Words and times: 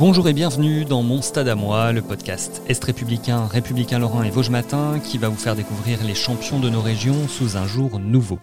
Bonjour 0.00 0.26
et 0.28 0.32
bienvenue 0.32 0.86
dans 0.86 1.02
Mon 1.02 1.20
Stade 1.20 1.48
à 1.48 1.54
moi, 1.54 1.92
le 1.92 2.00
podcast 2.00 2.62
Est 2.66 2.82
républicain, 2.82 3.46
républicain 3.46 3.98
Lorrain 3.98 4.22
et 4.22 4.30
Vosges 4.30 4.48
Matin 4.48 4.98
qui 4.98 5.18
va 5.18 5.28
vous 5.28 5.36
faire 5.36 5.54
découvrir 5.54 5.98
les 6.02 6.14
champions 6.14 6.58
de 6.58 6.70
nos 6.70 6.80
régions 6.80 7.28
sous 7.28 7.58
un 7.58 7.66
jour 7.66 7.98
nouveau. 8.00 8.38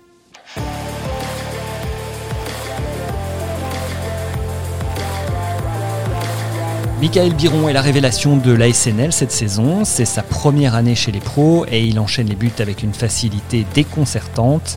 Michael 7.01 7.33
Biron 7.33 7.67
est 7.67 7.73
la 7.73 7.81
révélation 7.81 8.37
de 8.37 8.51
l'ASNL 8.51 9.11
cette 9.11 9.31
saison. 9.31 9.83
C'est 9.83 10.05
sa 10.05 10.21
première 10.21 10.75
année 10.75 10.93
chez 10.93 11.11
les 11.11 11.19
pros 11.19 11.65
et 11.71 11.83
il 11.83 11.99
enchaîne 11.99 12.27
les 12.27 12.35
buts 12.35 12.51
avec 12.59 12.83
une 12.83 12.93
facilité 12.93 13.65
déconcertante. 13.73 14.76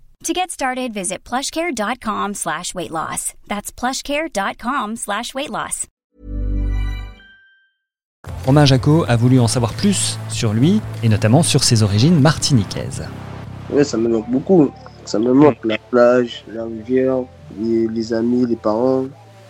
To 0.25 0.33
get 0.33 0.51
started, 0.51 0.93
visit 0.93 1.23
plushcare.com 1.23 2.35
slash 2.35 2.75
weight 2.75 2.91
loss. 2.91 3.33
That's 3.47 3.71
plushcare.com 3.71 4.95
slash 4.95 5.33
weight 5.33 5.49
loss. 5.49 5.87
Romain 8.45 8.65
Jacot 8.65 9.03
a 9.07 9.15
voulu 9.15 9.39
en 9.39 9.47
savoir 9.47 9.73
plus 9.73 10.19
sur 10.29 10.53
lui 10.53 10.79
et 11.01 11.09
notamment 11.09 11.41
sur 11.41 11.63
ses 11.63 11.81
origines 11.81 12.19
martiniquaises. 12.19 13.03
Oui, 13.71 13.83
ça 13.83 13.97
me 13.97 14.09
manque 14.09 14.29
beaucoup. 14.29 14.69
Ça 15.05 15.17
me 15.17 15.33
manque 15.33 15.57
la 15.65 15.79
plage, 15.79 16.43
la 16.47 16.65
rivière, 16.65 17.17
les, 17.59 17.87
les 17.87 18.13
amis, 18.13 18.45
les 18.45 18.55
parents. 18.55 19.05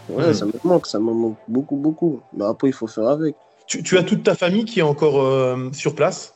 Ouais, 0.09 0.27
Mhm. 0.27 0.33
ça 0.33 0.45
me 0.45 0.53
manque, 0.63 0.87
ça 0.87 0.99
me 0.99 1.11
manque 1.13 1.37
beaucoup, 1.49 1.75
beaucoup. 1.75 2.21
Mais 2.35 2.45
après, 2.45 2.69
il 2.69 2.73
faut 2.73 2.87
faire 2.87 3.07
avec. 3.09 3.35
Tu, 3.67 3.83
tu 3.83 3.97
as 3.97 4.03
toute 4.03 4.23
ta 4.23 4.35
famille 4.35 4.63
qui 4.65 4.79
est 4.79 4.83
encore 4.83 5.21
euh, 5.21 5.69
sur 5.73 5.95
place? 5.95 6.33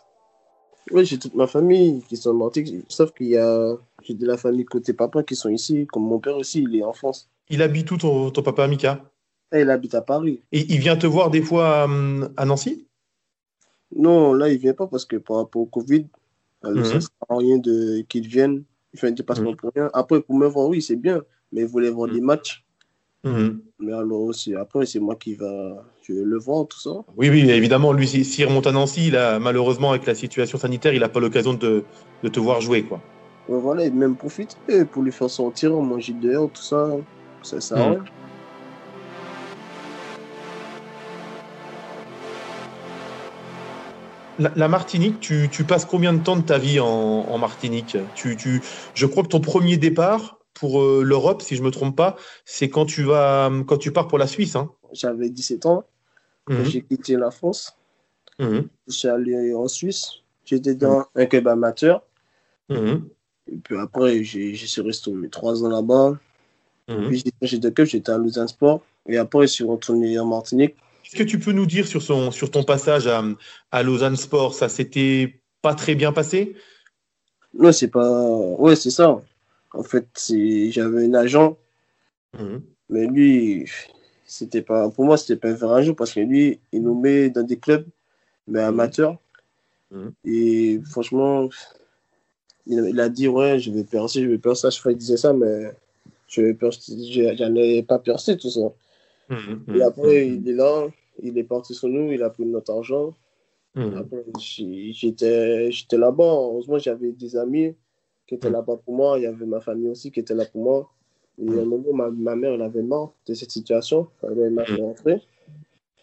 Oui, 0.92 1.06
j'ai 1.06 1.18
toute 1.18 1.34
ma 1.36 1.48
famille 1.48 2.04
qui 2.08 2.16
sont 2.18 2.30
en 2.30 2.34
Martinique, 2.36 2.86
sauf 2.90 3.12
qu'il 3.14 3.28
y 3.28 3.38
a 3.38 3.76
j'ai 4.04 4.14
de 4.14 4.26
la 4.28 4.38
famille 4.38 4.66
côté 4.66 4.94
papa 4.94 5.24
qui 5.24 5.36
sont 5.36 5.50
ici, 5.50 5.88
comme 5.88 6.04
mon 6.04 6.20
père 6.20 6.38
aussi, 6.38 6.62
il 6.62 6.76
est 6.76 6.84
en 6.84 6.94
France. 6.94 7.28
Il 7.50 7.62
habite 7.62 7.90
où 7.92 7.98
ton, 7.98 8.30
ton 8.32 8.44
papa 8.44 8.68
Mika? 8.68 9.04
Et 9.52 9.62
il 9.62 9.70
habite 9.70 9.96
à 9.96 10.02
Paris. 10.02 10.42
Et 10.52 10.62
il 10.74 10.80
vient 10.80 10.96
te 10.98 11.08
voir 11.08 11.30
des 11.32 11.42
fois 11.42 11.88
euh, 11.90 12.28
à 12.38 12.46
Nancy? 12.46 12.86
Non, 13.96 14.34
là, 14.34 14.50
il 14.50 14.58
vient 14.58 14.74
pas 14.74 14.88
parce 14.88 15.06
que 15.06 15.16
par 15.18 15.38
rapport 15.38 15.62
au 15.62 15.66
Covid, 15.66 16.08
euh, 16.66 16.76
Mhm. 16.76 16.84
ça 16.84 17.00
sert 17.02 17.10
à 17.30 17.38
rien 17.38 17.58
de 17.60 18.02
qu'il 18.10 18.28
vienne. 18.28 18.64
Il 18.94 19.00
fait 19.00 19.08
un 19.08 19.12
déplacement 19.12 19.52
Mhm. 19.52 19.58
pour 19.58 19.72
rien. 19.76 19.90
Après, 19.94 20.22
pour 20.22 20.36
me 20.36 20.48
voir, 20.48 20.68
oui, 20.68 20.82
c'est 20.82 20.96
bien, 20.98 21.24
mais 21.52 21.62
il 21.62 21.68
voulait 21.68 21.90
voir 21.92 22.10
Mhm. 22.10 22.16
des 22.16 22.22
matchs. 22.22 22.65
Mhm. 23.26 23.60
Mais 23.80 23.92
alors 23.92 24.22
aussi, 24.22 24.56
après, 24.56 24.86
c'est 24.86 25.00
moi 25.00 25.16
qui 25.16 25.34
va, 25.34 25.84
je 26.08 26.14
le 26.14 26.38
voir, 26.38 26.68
tout 26.68 26.80
ça. 26.80 26.92
Oui, 27.18 27.30
oui, 27.30 27.50
évidemment, 27.50 27.92
lui, 27.92 28.08
s'il 28.08 28.46
remonte 28.46 28.68
à 28.68 28.72
Nancy, 28.72 29.08
il 29.08 29.18
a, 29.18 29.40
malheureusement, 29.40 29.90
avec 29.90 30.06
la 30.06 30.16
situation 30.16 30.58
sanitaire, 30.58 30.94
il 30.94 31.02
n'a 31.02 31.10
pas 31.10 31.20
l'occasion 31.20 31.54
de, 31.54 31.84
de 32.24 32.30
te 32.30 32.40
voir 32.40 32.62
jouer. 32.62 32.84
quoi. 32.84 33.02
Ouais, 33.50 33.60
voilà, 33.60 33.84
et 33.84 33.92
même 33.92 34.16
profiter 34.16 34.86
pour 34.86 35.04
lui 35.04 35.12
faire 35.12 35.30
sortir, 35.30 35.72
manger 35.74 36.14
dehors, 36.14 36.50
tout 36.52 36.62
ça. 36.62 36.88
Ça 37.44 37.76
à 37.76 37.90
Mhm. 37.90 38.04
La, 44.38 44.52
la 44.56 44.68
Martinique, 44.68 45.22
tu, 45.22 45.48
tu 45.50 45.64
passes 45.64 45.86
combien 45.86 46.12
de 46.12 46.22
temps 46.22 46.36
de 46.36 46.42
ta 46.42 46.58
vie 46.58 46.80
en, 46.80 46.88
en 46.88 47.38
Martinique? 47.38 47.98
Tu, 48.16 48.36
tu, 48.36 48.62
Je 48.94 49.06
crois 49.06 49.24
que 49.24 49.30
ton 49.30 49.40
premier 49.40 49.78
départ 49.78 50.35
pour 50.56 50.82
euh, 50.82 51.04
l'Europe, 51.04 51.42
si 51.44 51.56
je 51.56 51.62
me 51.62 51.70
trompe 51.70 51.96
pas, 51.96 52.16
c'est 52.46 52.70
quand 52.70 52.86
tu 52.86 53.04
vas 53.04 53.52
quand 53.68 53.78
tu 53.78 53.92
pars 53.92 54.08
pour 54.08 54.18
la 54.18 54.26
Suisse. 54.26 54.56
Hein 54.56 54.72
J'avais 54.92 55.30
17 55.30 55.66
ans, 55.68 55.84
Mhm. 56.50 56.66
j'ai 56.66 56.82
quitté 56.82 57.16
la 57.16 57.30
France. 57.30 57.76
Mhm. 58.40 58.68
Je 58.88 58.94
suis 58.94 59.08
allé 59.08 59.54
en 59.54 59.68
Suisse. 59.68 60.10
J'étais 60.46 60.76
dans 60.76 61.06
un 61.16 61.26
club 61.26 61.48
amateur. 61.48 62.02
Mhm. 62.70 63.08
Et 63.52 63.58
puis 63.58 63.78
après, 63.78 64.24
j'ai 64.24 64.56
suis 64.56 64.82
resté 64.82 65.12
mes 65.12 65.30
trois 65.30 65.64
ans 65.64 65.70
là-bas. 65.70 66.18
Mhm. 66.88 67.08
Puis 67.08 67.24
j'ai 67.26 67.32
changé 67.42 67.60
de 67.60 67.70
club, 67.70 67.88
j'étais 67.88 68.12
à 68.12 68.18
Lausanne 68.18 68.48
Sport. 68.48 68.82
Et 69.08 69.18
après, 69.18 69.48
je 69.48 69.54
suis 69.54 69.64
retourné 69.64 70.18
en 70.18 70.26
Martinique. 70.26 70.76
Qu'est-ce 71.04 71.16
que 71.24 71.30
tu 71.30 71.38
peux 71.38 71.52
nous 71.52 71.68
dire 71.68 71.88
sur, 71.88 72.02
son, 72.02 72.32
sur 72.32 72.50
ton 72.50 72.64
passage 72.64 73.06
à, 73.08 73.24
à 73.72 73.84
Lausanne 73.84 74.16
Sport? 74.16 74.56
Ça 74.56 74.70
s'était 74.70 75.42
pas 75.62 75.76
très 75.76 75.96
bien 75.96 76.12
passé? 76.12 76.56
Non, 77.54 77.72
c'est 77.72 77.88
pas. 77.90 78.26
Ouais, 78.58 78.76
c'est 78.76 78.90
ça. 78.92 79.22
En 79.76 79.84
fait, 79.84 80.08
j'avais 80.70 81.06
un 81.06 81.14
agent, 81.14 81.58
Mhm. 82.40 82.62
mais 82.90 83.08
lui, 83.08 83.70
c'était 84.26 84.62
pas. 84.62 84.90
Pour 84.90 85.06
moi, 85.06 85.18
c'était 85.18 85.36
pas 85.36 85.50
un 85.50 85.54
vrai 85.54 85.80
agent 85.82 85.94
parce 85.94 86.14
que 86.14 86.22
lui, 86.22 86.60
il 86.72 86.82
nous 86.82 87.00
met 87.00 87.30
dans 87.30 87.44
des 87.44 87.58
clubs, 87.58 87.86
mais 88.48 88.62
amateurs. 88.62 89.18
Mhm. 89.92 90.12
Et 90.26 90.80
franchement, 90.90 91.50
il, 92.66 93.00
a 93.00 93.10
dit 93.10 93.28
Ouais, 93.28 93.60
je 93.60 93.72
vais 93.72 93.84
percer, 93.84 94.24
je 94.24 94.28
vais 94.30 94.38
percer. 94.38 94.70
Je 94.72 94.90
il 94.90 94.98
disait 94.98 95.18
ça, 95.18 95.34
mais 95.34 95.72
je 96.28 96.42
vais 96.42 96.54
percer. 96.54 96.94
j'ai- 97.12 97.36
J'allais 97.36 97.84
pas 97.84 98.00
percer 98.00 98.38
tout 98.38 98.50
ça. 98.50 98.72
Mhm. 99.30 99.76
Et 99.76 99.82
après, 99.82 100.28
il 100.28 100.48
est 100.48 100.54
là, 100.54 100.88
il 101.22 101.38
est 101.38 101.44
parti 101.44 101.74
sur 101.74 101.90
nous, 101.90 102.12
il 102.12 102.24
a 102.24 102.30
pris 102.30 102.46
notre 102.46 102.72
argent. 102.74 103.14
Mhm. 103.76 104.08
J'étais 104.40 105.70
j'étais 105.72 105.98
là-bas. 105.98 106.24
Heureusement, 106.24 106.80
j'avais 106.80 107.12
des 107.12 107.36
amis 107.36 107.76
qui 108.28 108.36
étaient 108.36 108.50
Mm. 108.50 108.54
là-bas 108.54 108.78
pour 108.84 108.96
moi. 108.96 109.18
Il 109.20 109.24
y 109.24 109.28
avait 109.28 109.46
ma 109.46 109.60
famille 109.62 109.90
aussi 109.90 110.12
qui 110.12 110.20
était 110.20 110.34
là 110.36 110.46
pour 110.46 110.64
moi. 110.64 110.90
Et 111.38 111.50
à 111.50 111.62
un 111.62 111.66
moment, 111.66 111.92
ma, 111.94 112.10
ma 112.10 112.36
mère, 112.36 112.54
elle 112.54 112.62
avait 112.62 112.82
marre 112.82 113.12
de 113.28 113.34
cette 113.34 113.52
situation. 113.52 114.08
Elle 114.24 114.50
m'a 114.52 114.64
fait 114.66 114.82
rentrer. 114.82 115.22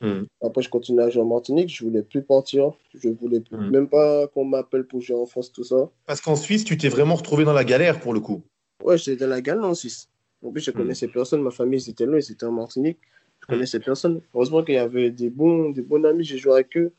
Mhm. 0.01 0.27
Après, 0.43 0.63
je 0.63 0.69
continuais 0.69 1.05
à 1.05 1.11
jouer 1.11 1.23
en 1.23 1.27
Martinique. 1.27 1.69
Je 1.75 1.85
voulais 1.85 2.03
plus 2.03 2.23
partir. 2.23 2.73
Je 2.95 3.09
voulais 3.09 3.41
plus- 3.41 3.57
Mm. 3.57 3.71
même 3.71 3.89
pas 3.89 4.27
qu'on 4.29 4.45
m'appelle 4.45 4.85
pour 4.85 5.01
jouer 5.01 5.17
en 5.17 5.27
France, 5.27 5.53
tout 5.53 5.65
ça. 5.65 5.89
Parce 6.07 6.21
qu'en 6.21 6.37
Suisse, 6.37 6.65
tu 6.65 6.77
t'es 6.77 6.89
vraiment 6.89 7.15
retrouvé 7.15 7.45
dans 7.45 7.53
la 7.53 7.65
galère 7.65 8.01
pour 8.01 8.13
le 8.13 8.21
coup. 8.21 8.43
Ouais, 8.85 8.99
j'étais 8.99 9.25
dans 9.25 9.31
la 9.31 9.41
galère 9.41 9.65
en 9.65 9.75
Suisse. 9.75 10.09
En 10.45 10.51
plus, 10.51 10.61
je 10.61 10.71
Mm. 10.71 10.75
connaissais 10.75 11.09
personne. 11.09 11.41
Ma 11.41 11.51
famille, 11.53 11.81
c'était 11.81 12.05
là. 12.05 12.19
Ils 12.19 12.33
étaient 12.33 12.45
en 12.47 12.53
Martinique. 12.53 12.99
Je 13.41 13.47
Mm. 13.47 13.55
connaissais 13.57 13.81
personne. 13.81 14.21
Heureusement 14.35 14.63
qu'il 14.65 14.75
y 14.75 14.79
avait 14.79 15.11
des 15.11 15.31
bons, 15.31 15.71
des 15.71 15.83
bons 15.83 16.05
amis. 16.05 16.25
J'ai 16.25 16.37
joué 16.39 16.53
avec 16.55 16.77
eux 16.77 16.93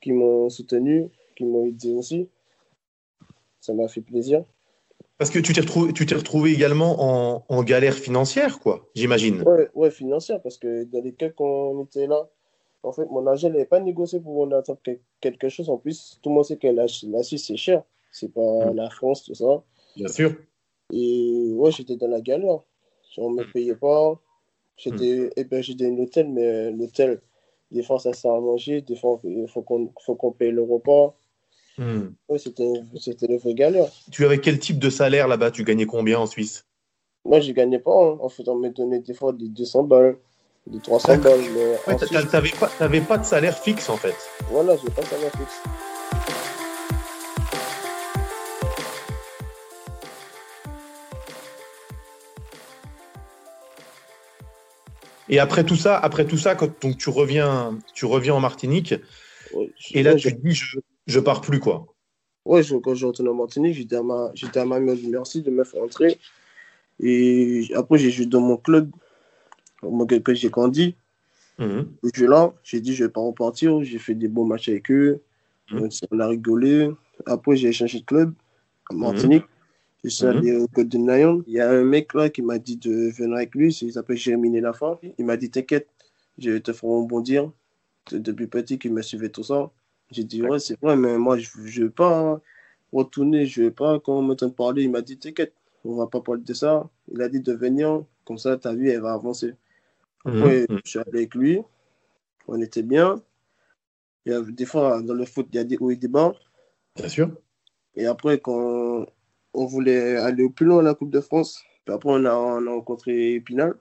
qui 0.00 0.12
m'ont 0.12 0.48
soutenu, 0.50 1.08
qui 1.36 1.44
m'ont 1.44 1.66
aidé 1.66 1.92
aussi. 1.94 2.28
Ça 3.60 3.74
m'a 3.74 3.88
fait 3.88 4.00
plaisir. 4.00 4.44
Parce 5.18 5.30
que 5.30 5.38
tu 5.38 5.52
t'es 5.52 5.60
retrouvé, 5.60 5.92
tu 5.92 6.06
t'es 6.06 6.14
retrouvé 6.14 6.52
également 6.52 6.96
en, 7.36 7.44
en 7.48 7.62
galère 7.62 7.94
financière, 7.94 8.58
quoi, 8.58 8.88
j'imagine. 8.94 9.42
Ouais, 9.42 9.68
ouais, 9.74 9.90
financière, 9.90 10.40
parce 10.40 10.56
que 10.56 10.84
dans 10.84 11.02
les 11.02 11.12
cas 11.12 11.28
qu'on 11.28 11.84
était 11.84 12.06
là, 12.06 12.28
en 12.82 12.92
fait, 12.92 13.04
mon 13.10 13.26
agent 13.26 13.50
n'avait 13.50 13.66
pas 13.66 13.80
négocié 13.80 14.18
pour 14.20 14.34
mon 14.46 14.52
attendre 14.56 14.78
que- 14.82 14.98
quelque 15.20 15.50
chose. 15.50 15.68
En 15.68 15.76
plus, 15.76 16.18
tout 16.22 16.30
le 16.30 16.36
monde 16.36 16.44
sait 16.46 16.56
que 16.56 16.66
la, 16.68 16.86
la 17.08 17.22
Suisse, 17.22 17.46
c'est 17.46 17.56
cher. 17.58 17.82
C'est 18.10 18.32
pas 18.32 18.72
Mm. 18.72 18.76
la 18.76 18.88
France, 18.88 19.24
tout 19.24 19.34
ça. 19.34 19.62
Bien 19.96 20.08
sûr. 20.08 20.34
Et 20.92 21.52
ouais, 21.54 21.70
j'étais 21.70 21.96
dans 21.96 22.08
la 22.08 22.22
galère. 22.22 22.60
On 23.18 23.30
ne 23.30 23.36
me 23.44 23.52
payait 23.52 23.74
pas. 23.76 24.18
J'étais 24.78 25.30
hébergé 25.36 25.74
dans 25.74 25.84
un 25.84 25.98
hôtel, 25.98 26.28
mais 26.30 26.70
l'hôtel, 26.72 27.20
des 27.70 27.82
fois, 27.82 27.98
ça 27.98 28.14
sert 28.14 28.32
à 28.32 28.40
manger. 28.40 28.80
Des 28.80 28.96
fois, 28.96 29.20
il 29.24 29.46
faut 29.46 29.60
qu'on 29.62 29.92
faut 30.00 30.14
qu'on 30.14 30.32
paye 30.32 30.50
le 30.50 30.62
repas. 30.62 31.14
Mhm. 31.78 32.14
Ouais, 32.28 32.38
c'était 32.38 33.36
vraie 33.38 33.54
galère. 33.54 33.86
Tu 34.10 34.24
avais 34.24 34.38
quel 34.40 34.58
type 34.58 34.78
de 34.78 34.90
salaire 34.90 35.28
là-bas? 35.28 35.50
Tu 35.50 35.64
gagnais 35.64 35.86
combien 35.86 36.18
en 36.18 36.26
Suisse? 36.26 36.64
Moi, 37.24 37.40
je 37.40 37.52
gagnais 37.52 37.78
pas. 37.78 37.90
hein. 37.92 38.18
En 38.20 38.28
fait, 38.28 38.48
on 38.48 38.56
me 38.56 38.70
donnait 38.70 39.00
des 39.00 39.14
fois 39.14 39.32
des 39.32 39.48
200 39.48 39.84
balles, 39.84 40.16
des 40.66 40.80
300 40.80 41.16
D'accord. 41.16 41.36
balles. 41.36 41.78
Ouais, 41.86 41.98
Suisse, 42.06 42.26
T'avais 42.78 43.00
pas, 43.00 43.18
de 43.18 43.24
salaire 43.24 43.58
fixe 43.58 43.88
en 43.88 43.96
fait. 43.96 44.14
voilà, 44.50 44.76
je 44.76 44.88
pas 44.90 45.02
ça 45.02 45.16
fixe. 45.38 45.60
Et 55.30 55.38
après 55.38 55.62
tout 55.64 55.76
ça, 55.76 55.96
après 55.96 56.24
tout 56.26 56.36
ça, 56.36 56.56
quand 56.56 56.82
donc, 56.82 56.98
tu 56.98 57.08
reviens, 57.08 57.78
tu 57.94 58.04
reviens 58.04 58.34
en 58.34 58.40
Martinique, 58.40 58.94
Ouais, 59.54 59.70
et 59.94 60.02
là 60.02 60.16
tu 60.16 60.34
te 60.34 60.40
dis 60.40 60.54
je, 60.54 60.78
je 61.10 61.20
pars 61.20 61.40
plus 61.40 61.60
quoi. 61.60 61.86
Ouais, 62.44 62.62
je- 62.62 62.76
quand 62.76 62.94
je 62.94 63.06
retourne 63.06 63.28
en 63.28 63.34
Martinique, 63.34 63.74
j'étais 63.74 63.96
à 63.96 64.02
ma, 64.02 64.30
j'étais 64.34 64.60
à 64.60 64.64
ma 64.64 64.80
mère, 64.80 64.96
merci 65.08 65.42
de 65.42 65.50
me 65.50 65.64
faire 65.64 65.82
entrer. 65.82 66.18
Et 66.98 67.68
après, 67.74 67.98
j'ai 67.98 68.10
joué 68.10 68.26
dans 68.26 68.40
mon 68.40 68.56
club, 68.56 68.90
mon 69.82 70.06
club 70.06 70.22
que 70.22 70.34
j'ai 70.34 70.48
grandi. 70.50 70.94
Mhm. 71.58 71.92
Je 72.02 72.08
suis 72.14 72.26
là, 72.26 72.52
j'ai 72.62 72.80
dit 72.80 72.94
je 72.94 73.04
vais 73.04 73.10
pas 73.10 73.20
repartir, 73.20 73.82
j'ai 73.82 73.98
fait 73.98 74.14
des 74.14 74.28
bons 74.28 74.46
matchs 74.46 74.68
avec 74.70 74.90
eux, 74.90 75.20
Mhm. 75.70 75.88
on 76.10 76.20
a 76.20 76.26
rigolé. 76.28 76.90
Après, 77.26 77.56
j'ai 77.56 77.72
changé 77.72 78.00
de 78.00 78.04
club 78.04 78.32
en 78.90 78.94
Martinique. 78.94 79.44
Je 80.02 80.08
suis 80.08 80.24
Mhm. 80.24 80.30
allé 80.38 80.56
au 80.56 80.66
Côte 80.68 80.88
de 80.88 80.96
Nayon. 80.96 81.44
Il 81.46 81.52
y 81.52 81.60
a 81.60 81.70
un 81.70 81.84
mec 81.84 82.14
là 82.14 82.30
qui 82.30 82.40
m'a 82.40 82.58
dit 82.58 82.76
de 82.78 83.10
venir 83.10 83.36
avec 83.36 83.54
lui, 83.54 83.68
il 83.82 83.92
s'appelle 83.92 84.16
Jérémy 84.16 84.58
Lafont. 84.60 84.98
Il 85.18 85.26
m'a 85.26 85.36
dit 85.36 85.50
T'inquiète, 85.50 85.88
je 86.38 86.50
vais 86.50 86.60
te 86.60 86.72
faire 86.72 86.88
rebondir. 86.88 87.50
C'est 88.08 88.20
Depuis 88.22 88.46
petit 88.46 88.78
qu'il 88.78 88.94
me 88.94 89.02
suivait 89.02 89.28
tout 89.28 89.42
ça. 89.44 89.70
J'ai 90.10 90.24
dit, 90.24 90.42
ouais, 90.42 90.58
c'est 90.58 90.78
vrai, 90.80 90.96
mais 90.96 91.18
moi, 91.18 91.38
je 91.38 91.48
ne 91.58 91.84
veux 91.84 91.90
pas 91.90 92.40
retourner, 92.92 93.46
je 93.46 93.60
ne 93.62 93.66
veux 93.66 93.72
pas, 93.72 94.00
quand 94.00 94.18
on 94.18 94.22
m'entend 94.22 94.50
parler, 94.50 94.82
il 94.84 94.90
m'a 94.90 95.02
dit, 95.02 95.16
t'inquiète, 95.18 95.54
on 95.84 95.94
va 95.94 96.06
pas 96.06 96.20
parler 96.20 96.42
de 96.42 96.52
ça. 96.52 96.88
Il 97.12 97.22
a 97.22 97.28
dit 97.28 97.40
de 97.40 97.52
venir, 97.52 98.04
comme 98.24 98.38
ça, 98.38 98.56
ta 98.56 98.74
vie, 98.74 98.88
elle 98.88 99.00
va 99.00 99.12
avancer. 99.12 99.54
Après, 100.24 100.66
Mhm. 100.68 100.80
je 100.84 100.90
suis 100.90 100.98
allé 100.98 101.18
avec 101.18 101.34
lui, 101.34 101.60
on 102.48 102.60
était 102.60 102.82
bien. 102.82 103.22
Il 104.26 104.32
y 104.32 104.34
a, 104.34 104.42
des 104.42 104.66
fois, 104.66 105.00
dans 105.02 105.14
le 105.14 105.24
foot, 105.24 105.46
il 105.52 105.56
y 105.56 105.58
a 105.58 105.64
des 105.64 105.78
hauts 105.78 105.90
et 105.90 105.96
des 105.96 106.08
bas. 106.08 106.32
Bien 106.96 107.08
sûr. 107.08 107.30
Et 107.94 108.06
après, 108.06 108.38
quand 108.38 109.06
on 109.54 109.66
voulait 109.66 110.16
aller 110.16 110.42
au 110.42 110.50
plus 110.50 110.66
loin 110.66 110.80
à 110.80 110.82
la 110.82 110.94
Coupe 110.94 111.10
de 111.10 111.20
France, 111.20 111.62
puis 111.84 111.94
après, 111.94 112.10
on 112.12 112.24
a, 112.24 112.34
on 112.34 112.66
a 112.66 112.70
rencontré 112.70 113.34
Épinal. 113.34 113.74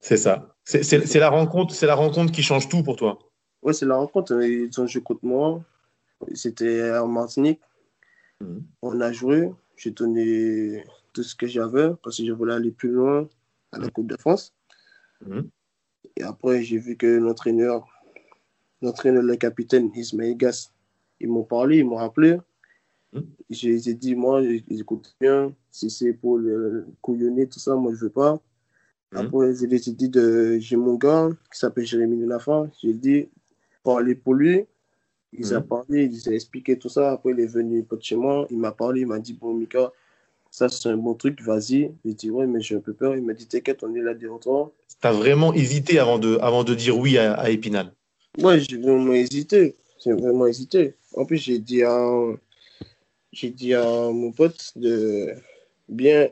C'est 0.00 0.16
ça. 0.16 0.54
C'est 0.64 1.14
la 1.16 1.30
rencontre, 1.30 1.74
la 1.84 1.94
rencontre 1.94 2.32
qui 2.32 2.42
change 2.42 2.68
tout 2.68 2.82
pour 2.82 2.96
toi. 2.96 3.18
Ouais, 3.62 3.72
c'est 3.72 3.86
la 3.86 3.96
rencontre. 3.96 4.40
Ils 4.42 4.80
ont 4.80 4.86
joué 4.86 5.02
contre 5.02 5.24
moi. 5.24 5.62
C'était 6.34 6.96
en 6.96 7.08
Martinique. 7.08 7.60
Mhm. 8.40 8.62
On 8.82 9.00
a 9.00 9.12
joué. 9.12 9.52
J'ai 9.76 9.90
donné 9.90 10.84
tout 11.12 11.22
ce 11.22 11.34
que 11.34 11.46
j'avais 11.46 11.90
parce 12.02 12.18
que 12.18 12.24
je 12.24 12.32
voulais 12.32 12.54
aller 12.54 12.70
plus 12.70 12.90
loin 12.90 13.28
à 13.72 13.78
la 13.78 13.90
Coupe 13.90 14.08
de 14.08 14.16
France. 14.16 14.54
Mhm. 15.26 15.48
Et 16.16 16.22
après, 16.22 16.62
j'ai 16.62 16.78
vu 16.78 16.96
que 16.96 17.06
l'entraîneur, 17.06 17.86
l'entraîneur, 18.82 19.22
le 19.22 19.36
capitaine 19.36 19.90
Ismaël 19.94 20.36
Gas, 20.36 20.72
ils 21.20 21.28
m'ont 21.28 21.44
parlé, 21.44 21.78
ils 21.78 21.84
m'ont 21.84 21.96
rappelé. 21.96 22.38
Mhm. 23.12 23.26
Je 23.50 23.68
les 23.68 23.88
ai 23.90 23.94
dit, 23.94 24.14
moi, 24.14 24.42
j'écoute 24.42 25.14
bien. 25.20 25.54
Si 25.70 25.90
c'est 25.90 26.12
pour 26.12 26.38
le 26.38 26.86
couillonner, 27.00 27.48
tout 27.48 27.58
ça, 27.58 27.74
moi, 27.74 27.92
je 27.94 28.00
veux 28.04 28.10
pas. 28.10 28.40
Mhm. 29.12 29.18
Après, 29.18 29.54
je 29.54 29.66
les 29.66 29.88
ai 29.88 29.92
dit 29.92 30.08
de, 30.08 30.58
j'ai 30.58 30.76
mon 30.76 30.94
gars 30.94 31.28
qui 31.52 31.58
s'appelle 31.58 31.86
Jérémy 31.86 32.24
Lafa. 32.26 32.68
J'ai 32.82 32.92
dit, 32.92 33.28
parler 33.90 34.14
pour 34.14 34.34
lui. 34.34 34.54
Il 35.32 35.46
Mhm. 35.46 35.56
a 35.58 35.60
parlé, 35.74 35.98
il 36.10 36.28
a 36.30 36.34
expliqué 36.40 36.78
tout 36.82 36.92
ça. 36.96 37.12
Après, 37.14 37.30
il 37.34 37.40
est 37.40 37.52
venu 37.58 37.84
chez 38.00 38.16
moi. 38.16 38.46
Il 38.50 38.58
m'a 38.58 38.72
parlé, 38.72 39.02
il 39.04 39.06
m'a 39.06 39.18
dit, 39.26 39.34
bon, 39.40 39.50
Mika, 39.54 39.84
ça, 40.50 40.68
c'est 40.68 40.88
un 40.88 40.96
bon 40.96 41.14
truc, 41.22 41.36
vas-y. 41.42 41.80
J'ai 42.04 42.14
dit, 42.22 42.30
ouais, 42.30 42.46
mais 42.46 42.60
j'ai 42.64 42.76
un 42.76 42.80
peu 42.88 42.94
peur. 43.02 43.12
Il 43.16 43.22
m'a 43.22 43.34
dit, 43.34 43.46
t'inquiète, 43.46 43.80
on 43.82 43.94
est 43.94 44.04
là 44.08 44.14
devant 44.14 44.38
toi. 44.38 44.72
T'as 45.00 45.12
vraiment 45.12 45.50
hésité 45.62 45.98
avant 45.98 46.18
de, 46.18 46.38
avant 46.48 46.64
de 46.64 46.74
dire 46.74 46.96
oui 47.02 47.12
à, 47.18 47.34
à 47.34 47.50
Épinal? 47.50 47.92
Ouais, 48.44 48.58
j'ai 48.60 48.78
vraiment 48.78 49.12
hésité. 49.12 49.60
J'ai 50.02 50.12
vraiment 50.12 50.46
hésité. 50.46 50.94
En 51.14 51.24
plus, 51.24 51.38
j'ai 51.46 51.58
dit 51.58 51.82
à, 51.82 51.96
j'ai 53.32 53.50
dit 53.50 53.74
à 53.74 53.84
mon 54.20 54.32
pote 54.32 54.72
de 54.76 55.34
bien, 55.88 56.28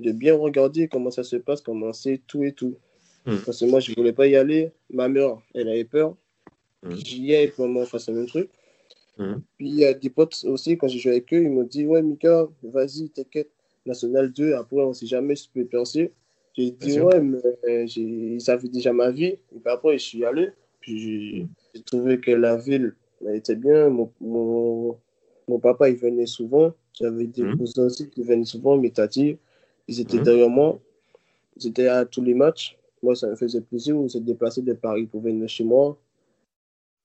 de 0.00 0.12
bien 0.12 0.34
regarder 0.46 0.88
comment 0.92 1.10
ça 1.10 1.24
se 1.24 1.36
passe, 1.36 1.60
comment 1.60 1.92
c'est 1.92 2.20
tout 2.26 2.42
et 2.44 2.52
tout. 2.52 2.74
Hmm. 3.26 3.40
Parce 3.46 3.60
que 3.60 3.66
moi, 3.66 3.80
je 3.80 3.92
voulais 3.96 4.12
pas 4.12 4.26
y 4.26 4.36
aller. 4.36 4.72
Ma 4.90 5.08
mère, 5.08 5.38
elle 5.54 5.68
avait 5.68 5.84
peur. 5.96 6.14
J'y 6.90 7.32
ai 7.32 7.48
pour 7.48 7.66
moi 7.68 7.86
face 7.86 8.08
au 8.08 8.12
même 8.12 8.26
truc. 8.26 8.50
Hmm. 9.18 9.36
Puis 9.56 9.68
il 9.68 9.74
y 9.76 9.84
a 9.84 9.94
des 9.94 10.10
potes 10.10 10.44
aussi, 10.44 10.76
quand 10.76 10.88
j'ai 10.88 10.98
joué 10.98 11.12
avec 11.12 11.32
eux, 11.32 11.42
ils 11.42 11.50
m'ont 11.50 11.62
dit 11.62 11.86
Ouais, 11.86 12.02
Mika, 12.02 12.48
vas-y, 12.62 13.10
t'inquiète, 13.10 13.50
National 13.86 14.32
2, 14.32 14.54
après, 14.54 14.76
on 14.76 14.92
sait 14.92 15.06
jamais 15.06 15.36
si 15.36 15.48
tu 15.48 15.60
peux 15.60 15.64
percer. 15.66 16.12
J'ai 16.56 16.70
dit. 16.70 17.00
Ouais, 17.00 17.20
mais 17.20 17.38
euh, 17.68 17.84
ils 17.96 18.40
savaient 18.40 18.68
déjà 18.68 18.92
ma 18.92 19.10
vie. 19.10 19.24
Et 19.24 19.38
puis 19.50 19.60
après, 19.66 19.98
je 19.98 20.04
suis 20.04 20.24
allé. 20.24 20.50
Puis 20.80 20.98
j'ai 20.98 21.46
j'ai 21.74 21.82
trouvé 21.82 22.20
que 22.20 22.30
la 22.30 22.56
ville 22.56 22.94
elle 23.26 23.36
était 23.36 23.56
bien. 23.56 23.88
Mon, 23.88 24.12
mon, 24.20 24.98
mon 25.48 25.58
papa, 25.58 25.88
il 25.88 25.96
venait 25.96 26.26
souvent. 26.26 26.72
J'avais 26.92 27.26
des 27.26 27.42
Mhm. 27.42 27.56
cousins 27.56 27.86
aussi 27.86 28.08
qui 28.10 28.22
venaient 28.22 28.44
souvent, 28.44 28.76
mes 28.76 28.90
tatis. 28.90 29.38
Ils 29.88 30.00
étaient 30.00 30.18
Mhm. 30.18 30.22
derrière 30.24 30.48
moi. 30.50 30.78
Ils 31.56 31.68
étaient 31.68 31.88
à 31.88 32.04
tous 32.04 32.22
les 32.22 32.34
matchs. 32.34 32.76
Moi, 33.02 33.16
ça 33.16 33.28
me 33.28 33.36
faisait 33.36 33.60
plaisir. 33.60 33.96
On 33.96 34.08
s'est 34.08 34.20
déplacés 34.20 34.62
de 34.62 34.72
Paris 34.74 35.06
pour 35.06 35.20
venir 35.20 35.48
chez 35.48 35.64
moi. 35.64 35.98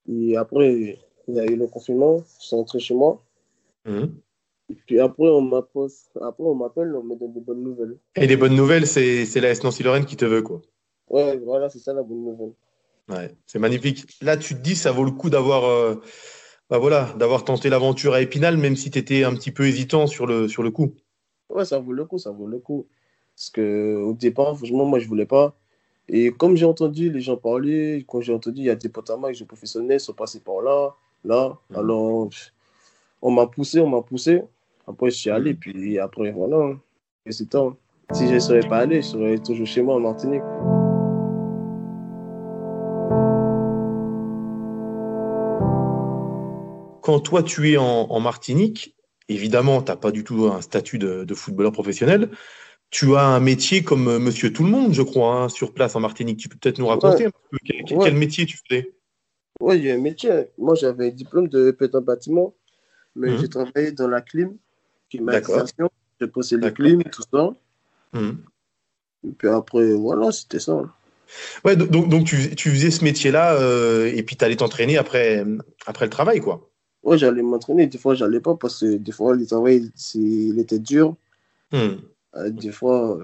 Et 0.07 0.37
après, 0.37 0.97
il 1.27 1.35
y 1.35 1.39
a 1.39 1.45
eu 1.45 1.55
le 1.55 1.67
confinement. 1.67 2.23
Je 2.39 2.45
suis 2.45 2.55
rentré 2.55 2.79
chez 2.79 2.93
moi. 2.93 3.21
Mhm. 3.85 4.15
Puis 4.85 4.99
après, 4.99 5.27
on 5.27 5.41
m'appelle, 5.41 6.95
on 6.95 7.03
me 7.03 7.15
donne 7.15 7.33
des 7.33 7.39
bonnes 7.39 7.63
nouvelles. 7.63 7.97
Et 8.15 8.27
les 8.27 8.37
bonnes 8.37 8.55
nouvelles, 8.55 8.85
c'est 8.85 9.25
c'est 9.25 9.41
la 9.41 9.49
S 9.49 9.63
Nancy 9.63 9.83
Lorraine 9.83 10.05
qui 10.05 10.15
te 10.15 10.25
veut, 10.25 10.43
quoi. 10.43 10.61
Ouais, 11.09 11.37
voilà, 11.37 11.69
c'est 11.69 11.79
ça 11.79 11.93
la 11.93 12.03
bonne 12.03 12.23
nouvelle. 12.23 12.53
Ouais, 13.09 13.35
c'est 13.47 13.57
magnifique. 13.57 14.05
Là, 14.21 14.37
tu 14.37 14.53
te 14.53 14.59
dis, 14.59 14.75
ça 14.75 14.91
vaut 14.91 15.03
le 15.03 15.11
coup 15.11 15.31
d'avoir 15.31 15.65
euh, 15.65 15.95
bah 16.69 16.77
voilà, 16.77 17.11
d'avoir 17.17 17.43
tenté 17.43 17.69
l'aventure 17.69 18.13
à 18.13 18.21
Épinal, 18.21 18.57
même 18.57 18.75
si 18.75 18.91
tu 18.91 18.99
étais 18.99 19.23
un 19.23 19.33
petit 19.33 19.51
peu 19.51 19.65
hésitant 19.65 20.05
sur 20.05 20.27
le, 20.27 20.47
sur 20.47 20.61
le 20.61 20.69
coup. 20.69 20.93
Ouais, 21.49 21.65
ça 21.65 21.79
vaut 21.79 21.93
le 21.93 22.05
coup, 22.05 22.19
ça 22.19 22.29
vaut 22.29 22.45
le 22.45 22.59
coup. 22.59 22.87
Parce 23.35 23.49
que 23.49 23.95
au 23.95 24.13
départ, 24.13 24.55
franchement, 24.55 24.85
moi, 24.85 24.99
je 24.99 25.07
voulais 25.07 25.25
pas. 25.25 25.58
Et 26.11 26.31
comme 26.31 26.55
j'ai 26.57 26.65
entendu 26.65 27.11
les 27.11 27.21
gens 27.21 27.37
parler, 27.37 28.03
quand 28.07 28.19
j'ai 28.19 28.33
entendu, 28.33 28.61
il 28.61 28.65
y 28.65 28.69
a 28.71 28.75
des 28.75 28.89
potes 28.89 29.11
à 29.11 29.15
moi 29.15 29.31
qui 29.31 29.37
sont 29.37 29.45
professionnels, 29.45 29.99
sont 29.99 30.13
passés 30.13 30.39
par 30.39 30.61
là, 30.61 30.95
là. 31.23 31.55
Mhm. 31.69 31.77
Alors, 31.77 32.29
on 33.21 33.31
m'a 33.31 33.45
poussé, 33.45 33.79
on 33.79 33.87
m'a 33.87 34.01
poussé. 34.01 34.41
Après, 34.87 35.11
je 35.11 35.15
suis 35.17 35.29
allé, 35.29 35.51
Mhm. 35.53 35.59
puis 35.59 35.99
après, 35.99 36.31
voilà. 36.31 36.73
Et 37.27 37.31
c'est 37.31 37.45
temps. 37.45 37.75
Si 38.11 38.27
je 38.27 38.33
ne 38.33 38.39
serais 38.39 38.67
pas 38.67 38.79
allé, 38.79 39.03
je 39.03 39.07
serais 39.07 39.37
toujours 39.37 39.67
chez 39.67 39.83
moi 39.83 39.95
en 39.95 39.99
Martinique. 39.99 40.41
Quand 47.03 47.19
toi, 47.19 47.43
tu 47.43 47.71
es 47.71 47.77
en, 47.77 47.83
en 48.09 48.19
Martinique, 48.19 48.95
évidemment, 49.29 49.83
tu 49.83 49.91
n'as 49.91 49.95
pas 49.97 50.11
du 50.11 50.23
tout 50.23 50.49
un 50.51 50.61
statut 50.61 50.97
de, 50.97 51.23
de 51.23 51.33
footballeur 51.35 51.71
professionnel. 51.71 52.31
Tu 52.91 53.15
as 53.15 53.25
un 53.25 53.39
métier 53.39 53.83
comme 53.83 54.07
euh, 54.07 54.19
monsieur 54.19 54.51
tout 54.51 54.63
le 54.63 54.69
monde, 54.71 54.93
je 54.93 55.03
crois, 55.03 55.43
hein, 55.43 55.49
sur 55.49 55.73
place 55.73 55.95
en 55.95 55.99
Martinique. 55.99 56.37
Tu 56.39 56.49
peux 56.49 56.57
peut-être 56.57 56.79
nous 56.79 56.87
raconter 56.87 57.25
un 57.25 57.31
peu 57.51 57.57
quel, 57.63 57.83
quel- 57.85 57.97
Ouais. 57.97 58.05
quel 58.05 58.15
métier 58.15 58.45
tu 58.45 58.57
faisais? 58.67 58.91
Ouais, 59.59 59.79
j'ai 59.79 59.91
un 59.91 59.99
métier. 59.99 60.31
Moi, 60.57 60.73
j'avais 60.75 61.07
un 61.07 61.11
diplôme 61.11 61.47
de 61.49 61.71
pétant 61.71 62.01
bâtiment, 62.01 62.53
mais 63.15 63.29
Mhm. 63.31 63.37
j'ai 63.41 63.49
travaillé 63.49 63.91
dans 63.91 64.07
la 64.07 64.21
clim, 64.21 64.57
climatisation. 65.09 65.89
Je 66.19 66.25
posais 66.25 66.55
les 66.55 66.61
D'accord. 66.63 66.75
clims, 66.85 67.03
tout 67.03 67.23
ça. 67.31 67.53
Mhm. 68.13 68.37
Et 69.27 69.31
puis 69.37 69.47
après, 69.49 69.93
voilà, 69.93 70.31
c'était 70.31 70.59
ça. 70.59 70.81
Ouais, 71.63 71.75
do- 71.75 71.85
donc, 71.85 72.09
donc 72.09 72.25
tu, 72.25 72.55
tu 72.55 72.71
faisais 72.71 72.89
ce 72.89 73.03
métier-là 73.03 73.53
euh, 73.61 74.11
et 74.11 74.23
puis 74.23 74.35
tu 74.35 74.43
allais 74.43 74.55
t'entraîner 74.55 74.97
après, 74.97 75.45
après 75.85 76.05
le 76.05 76.09
travail, 76.09 76.39
quoi. 76.39 76.67
Ouais, 77.03 77.17
j'allais 77.19 77.43
m'entraîner. 77.43 77.85
Des 77.85 77.97
fois, 77.99 78.15
j'allais 78.15 78.39
pas 78.39 78.55
parce 78.55 78.79
que 78.79 78.95
des 78.97 79.11
fois, 79.11 79.35
le 79.35 79.45
travail, 79.45 79.91
il 80.15 80.57
était 80.59 80.79
dur. 80.79 81.15
Mhm. 81.71 81.99
Euh, 82.35 82.49
des 82.51 82.71
fois, 82.71 83.19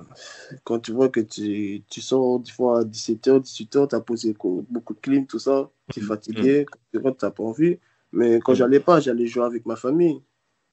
quand 0.64 0.80
tu 0.80 0.92
vois 0.92 1.10
que 1.10 1.20
tu, 1.20 1.84
tu 1.90 2.02
sors, 2.02 2.40
des 2.40 2.52
fois, 2.52 2.80
à 2.82 2.84
17h, 2.84 3.40
18h, 3.42 3.88
tu 3.88 3.96
as 3.96 4.02
posé 4.02 4.34
co- 4.34 4.66
beaucoup 4.70 4.94
de 4.96 5.00
clim, 5.00 5.28
tout 5.28 5.40
ça, 5.40 5.70
tu 5.90 6.00
es 6.00 6.04
fatigué, 6.04 6.66
tu 6.92 7.00
n'as 7.00 7.32
pas 7.32 7.44
envie. 7.44 7.78
Mais 8.12 8.40
quand 8.40 8.54
Mhm. 8.54 8.58
j'allais 8.60 8.80
pas, 8.80 9.00
j'allais 9.00 9.28
jouer 9.28 9.46
avec 9.46 9.66
ma 9.66 9.76
famille. 9.76 10.22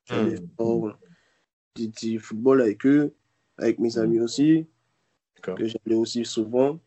J'allais 0.07 0.37
faire 0.37 0.99
du, 1.77 1.89
du 1.89 2.19
football 2.19 2.63
avec 2.63 2.87
eux, 2.87 3.15
avec 3.59 3.79
mes 3.79 3.99
amis 3.99 4.21
aussi, 4.21 4.67
que 5.43 5.67
j'allais 5.67 5.97
aussi 5.97 6.25
souvent. 6.25 6.79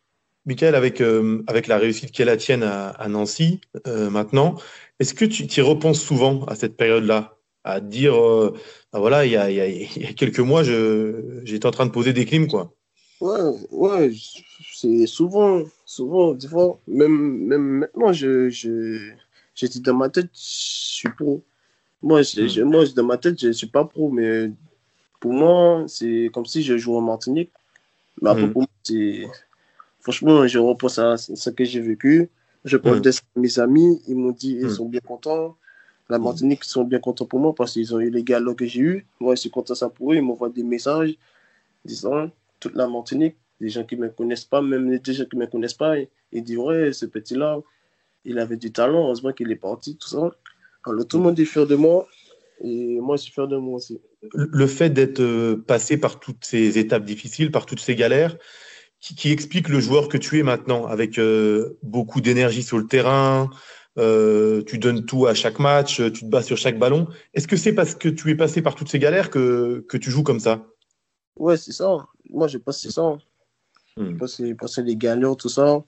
Michael, 0.44 0.74
avec, 0.74 1.00
euh, 1.00 1.42
avec 1.46 1.66
la 1.66 1.78
réussite 1.78 2.12
qui 2.12 2.22
est 2.22 2.24
la 2.24 2.36
tienne 2.36 2.62
à, 2.62 2.90
à 2.90 3.08
Nancy 3.08 3.60
euh, 3.86 4.10
maintenant, 4.10 4.56
est-ce 5.00 5.14
que 5.14 5.24
tu 5.24 5.46
t'y 5.46 5.60
repenses 5.60 6.00
souvent 6.00 6.44
à 6.44 6.54
cette 6.54 6.76
période-là? 6.76 7.35
À 7.66 7.80
dire, 7.80 8.14
euh, 8.14 8.54
ah 8.92 9.00
voilà, 9.00 9.26
il 9.26 9.32
y 9.32 9.36
a, 9.36 9.50
il 9.50 9.56
y 9.56 9.60
a- 9.60 9.66
il 9.68 10.02
y 10.02 10.06
a 10.06 10.12
quelques 10.12 10.38
mois, 10.40 10.62
je, 10.62 11.40
j'étais 11.44 11.66
en 11.66 11.70
train 11.72 11.86
de 11.86 11.90
poser 11.90 12.12
des 12.12 12.24
clims, 12.24 12.46
quoi. 12.48 12.72
Ouais, 13.20 13.40
ouais, 13.70 14.10
c'est 14.74 15.06
souvent, 15.06 15.62
souvent, 15.86 16.34
des 16.34 16.48
fois, 16.48 16.78
même, 16.86 17.16
même 17.50 17.62
maintenant, 17.80 18.12
je, 18.12 18.50
je, 18.50 19.10
je 19.54 19.66
dis 19.66 19.80
dans 19.80 19.94
ma 19.94 20.08
tête, 20.10 20.30
je 20.34 20.38
suis 20.98 21.08
pro. 21.10 21.42
Moi, 22.02 22.22
je, 22.22 22.42
Mm. 22.42 22.48
je- 22.48 22.62
moi, 22.62 22.84
dans 22.96 23.04
ma 23.04 23.18
tête, 23.18 23.40
je 23.40 23.52
suis 23.52 23.68
pas 23.68 23.84
pro, 23.84 24.10
mais 24.10 24.50
pour 25.20 25.32
moi, 25.34 25.84
c'est 25.88 26.30
comme 26.34 26.46
si 26.46 26.62
je 26.62 26.78
jouais 26.78 26.96
en 26.96 27.02
Martinique. 27.02 27.52
Mais 28.22 28.30
après, 28.30 28.48
Mm. 28.48 28.52
pour 28.52 28.62
moi, 28.62 28.68
c'est, 28.84 29.26
franchement, 30.00 30.46
je 30.46 30.58
repense 30.58 30.98
à 30.98 31.16
ce 31.18 31.50
que 31.50 31.64
j'ai 31.64 31.80
vécu. 31.80 32.30
Je 32.64 32.76
parle 32.78 32.98
Mm. 32.98 33.02
de 33.02 33.10
ça 33.12 33.22
à 33.36 33.40
mes 33.40 33.58
amis, 33.60 34.02
ils 34.08 34.16
m'ont 34.16 34.32
dit, 34.32 34.56
ils 34.60 34.66
Mm. 34.66 34.70
sont 34.70 34.86
bien 34.88 35.00
contents. 35.06 35.56
La 36.08 36.18
Martinique, 36.18 36.64
sont 36.64 36.84
bien 36.84 37.00
contents 37.00 37.26
pour 37.26 37.40
moi 37.40 37.54
parce 37.54 37.72
qu'ils 37.72 37.94
ont 37.94 38.00
eu 38.00 38.10
les 38.10 38.22
galons 38.22 38.54
que 38.54 38.66
j'ai 38.66 38.80
eu. 38.80 39.06
Moi, 39.18 39.34
je 39.34 39.40
suis 39.40 39.50
content 39.50 39.74
ça 39.74 39.88
pour 39.88 40.12
eux. 40.12 40.16
Ils 40.16 40.22
m'envoient 40.22 40.50
des 40.50 40.62
messages 40.62 41.16
disant 41.84 42.30
toute 42.60 42.74
la 42.74 42.86
Martinique, 42.86 43.36
des 43.60 43.68
gens 43.68 43.84
qui 43.84 43.96
ne 43.96 44.02
me 44.02 44.08
connaissent 44.10 44.44
pas, 44.44 44.60
même 44.60 44.90
les 44.90 45.00
gens 45.12 45.24
qui 45.24 45.36
ne 45.36 45.42
me 45.42 45.46
connaissent 45.46 45.74
pas, 45.74 45.96
ils, 46.32 46.42
disent 46.42 46.58
Ouais, 46.58 46.92
ce 46.92 47.06
petit-là, 47.06 47.60
il 48.24 48.38
avait 48.38 48.56
du 48.56 48.72
talent, 48.72 49.04
heureusement 49.04 49.32
qu'il 49.32 49.50
est 49.50 49.56
parti, 49.56 49.96
tout 49.96 50.08
ça. 50.08 50.30
Alors 50.84 51.06
tout 51.06 51.18
le 51.18 51.24
monde 51.24 51.38
est 51.40 51.44
fier 51.44 51.66
de 51.66 51.74
moi 51.74 52.06
et 52.62 53.00
moi 53.00 53.16
je 53.16 53.22
suis 53.22 53.32
fier 53.32 53.48
de 53.48 53.56
moi 53.56 53.76
aussi. 53.76 54.00
Le 54.32 54.66
fait 54.66 54.90
d'être 54.90 55.20
euh, 55.20 55.56
passé 55.56 55.96
par 55.96 56.20
toutes 56.20 56.44
ces 56.44 56.78
étapes 56.78 57.04
difficiles, 57.04 57.50
par 57.50 57.66
toutes 57.66 57.80
ces 57.80 57.96
galères, 57.96 58.36
qui, 59.00 59.14
qui 59.14 59.30
explique 59.30 59.68
le 59.68 59.80
joueur 59.80 60.08
que 60.08 60.16
tu 60.16 60.38
es 60.38 60.42
maintenant, 60.42 60.86
avec 60.86 61.18
euh, 61.18 61.76
beaucoup 61.82 62.20
d'énergie 62.20 62.62
sur 62.62 62.78
le 62.78 62.86
terrain, 62.86 63.50
euh, 63.98 64.62
tu 64.62 64.78
donnes 64.78 65.04
tout 65.04 65.26
à 65.26 65.34
chaque 65.34 65.58
match, 65.58 66.02
tu 66.12 66.20
te 66.20 66.26
bats 66.26 66.42
sur 66.42 66.56
chaque 66.56 66.78
ballon. 66.78 67.08
Est-ce 67.34 67.48
que 67.48 67.56
c'est 67.56 67.72
parce 67.72 67.94
que 67.94 68.08
tu 68.08 68.30
es 68.30 68.34
passé 68.34 68.62
par 68.62 68.74
toutes 68.74 68.88
ces 68.88 68.98
galères 68.98 69.30
que, 69.30 69.84
que 69.88 69.96
tu 69.96 70.10
joues 70.10 70.22
comme 70.22 70.40
ça? 70.40 70.66
Ouais, 71.38 71.56
c'est 71.56 71.72
ça. 71.72 72.06
Moi 72.30 72.48
que 72.48 72.72
c'est 72.72 72.90
ça. 72.90 73.16
C'est 74.26 74.54
parce 74.54 74.76
que 74.76 74.80
les 74.82 74.96
galères, 74.96 75.36
tout 75.36 75.48
ça. 75.48 75.82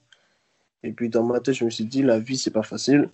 Et 0.83 0.91
puis 0.91 1.09
dans 1.09 1.23
ma 1.23 1.39
tête, 1.39 1.55
je 1.55 1.65
me 1.65 1.69
suis 1.69 1.85
dit 1.85 2.01
La 2.01 2.19
vie, 2.19 2.37
c'est 2.37 2.51
pas 2.51 2.63
facile. 2.63 3.09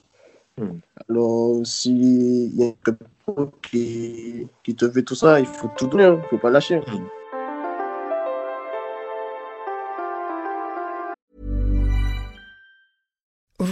Hmm. 0.57 0.77
Alors, 1.09 1.65
s'il 1.65 2.55
y 2.55 2.63
a 2.63 2.71
quelqu'un 2.85 3.51
qui, 3.61 4.47
qui 4.63 4.75
te 4.75 4.89
fait 4.89 5.03
tout 5.03 5.15
ça, 5.15 5.39
il 5.39 5.45
faut 5.45 5.69
tout 5.77 5.87
donner, 5.87 6.03
il 6.03 6.07
hein. 6.07 6.21
ne 6.21 6.27
faut 6.29 6.37
pas 6.37 6.49
lâcher. 6.49 6.77
Hmm. 6.77 7.05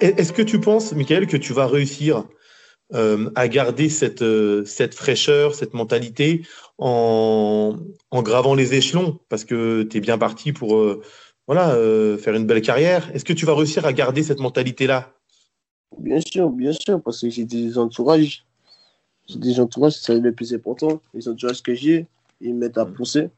Est-ce 0.00 0.32
que 0.32 0.42
tu 0.42 0.60
penses, 0.60 0.92
Michael, 0.92 1.26
que 1.26 1.36
tu 1.36 1.52
vas 1.52 1.66
réussir 1.66 2.24
Euh, 2.94 3.30
à 3.36 3.48
garder 3.48 3.88
cette, 3.88 4.20
euh, 4.20 4.66
cette 4.66 4.94
fraîcheur, 4.94 5.54
cette 5.54 5.72
mentalité 5.72 6.42
en, 6.76 7.78
en 8.10 8.22
gravant 8.22 8.54
les 8.54 8.74
échelons? 8.74 9.18
Parce 9.30 9.46
que 9.46 9.82
tu 9.84 9.96
es 9.96 10.00
bien 10.00 10.18
parti 10.18 10.52
pour 10.52 10.76
euh, 10.76 11.00
voilà, 11.46 11.74
faire 12.18 12.34
une 12.34 12.44
belle 12.44 12.60
carrière. 12.60 13.10
Est-ce 13.14 13.24
que 13.24 13.32
tu 13.32 13.46
vas 13.46 13.54
réussir 13.54 13.86
à 13.86 13.94
garder 13.94 14.22
cette 14.22 14.40
mentalité-là? 14.40 15.10
Bien 15.98 16.20
sûr, 16.20 16.50
bien 16.50 16.72
sûr, 16.72 17.00
parce 17.00 17.22
que 17.22 17.30
j'ai 17.30 17.46
des 17.46 17.78
entourages. 17.78 18.44
J'ai 19.26 19.38
des 19.38 19.58
entourages, 19.58 19.96
c'est 19.96 20.20
le 20.20 20.32
plus 20.32 20.52
important. 20.52 21.00
Les 21.14 21.26
entourages 21.28 21.62
que 21.62 21.74
j'ai, 21.74 22.06
ils 22.42 22.54
m'aident 22.54 22.76
à 22.76 22.84
mmh. 22.84 22.92
pousser. 22.92 23.30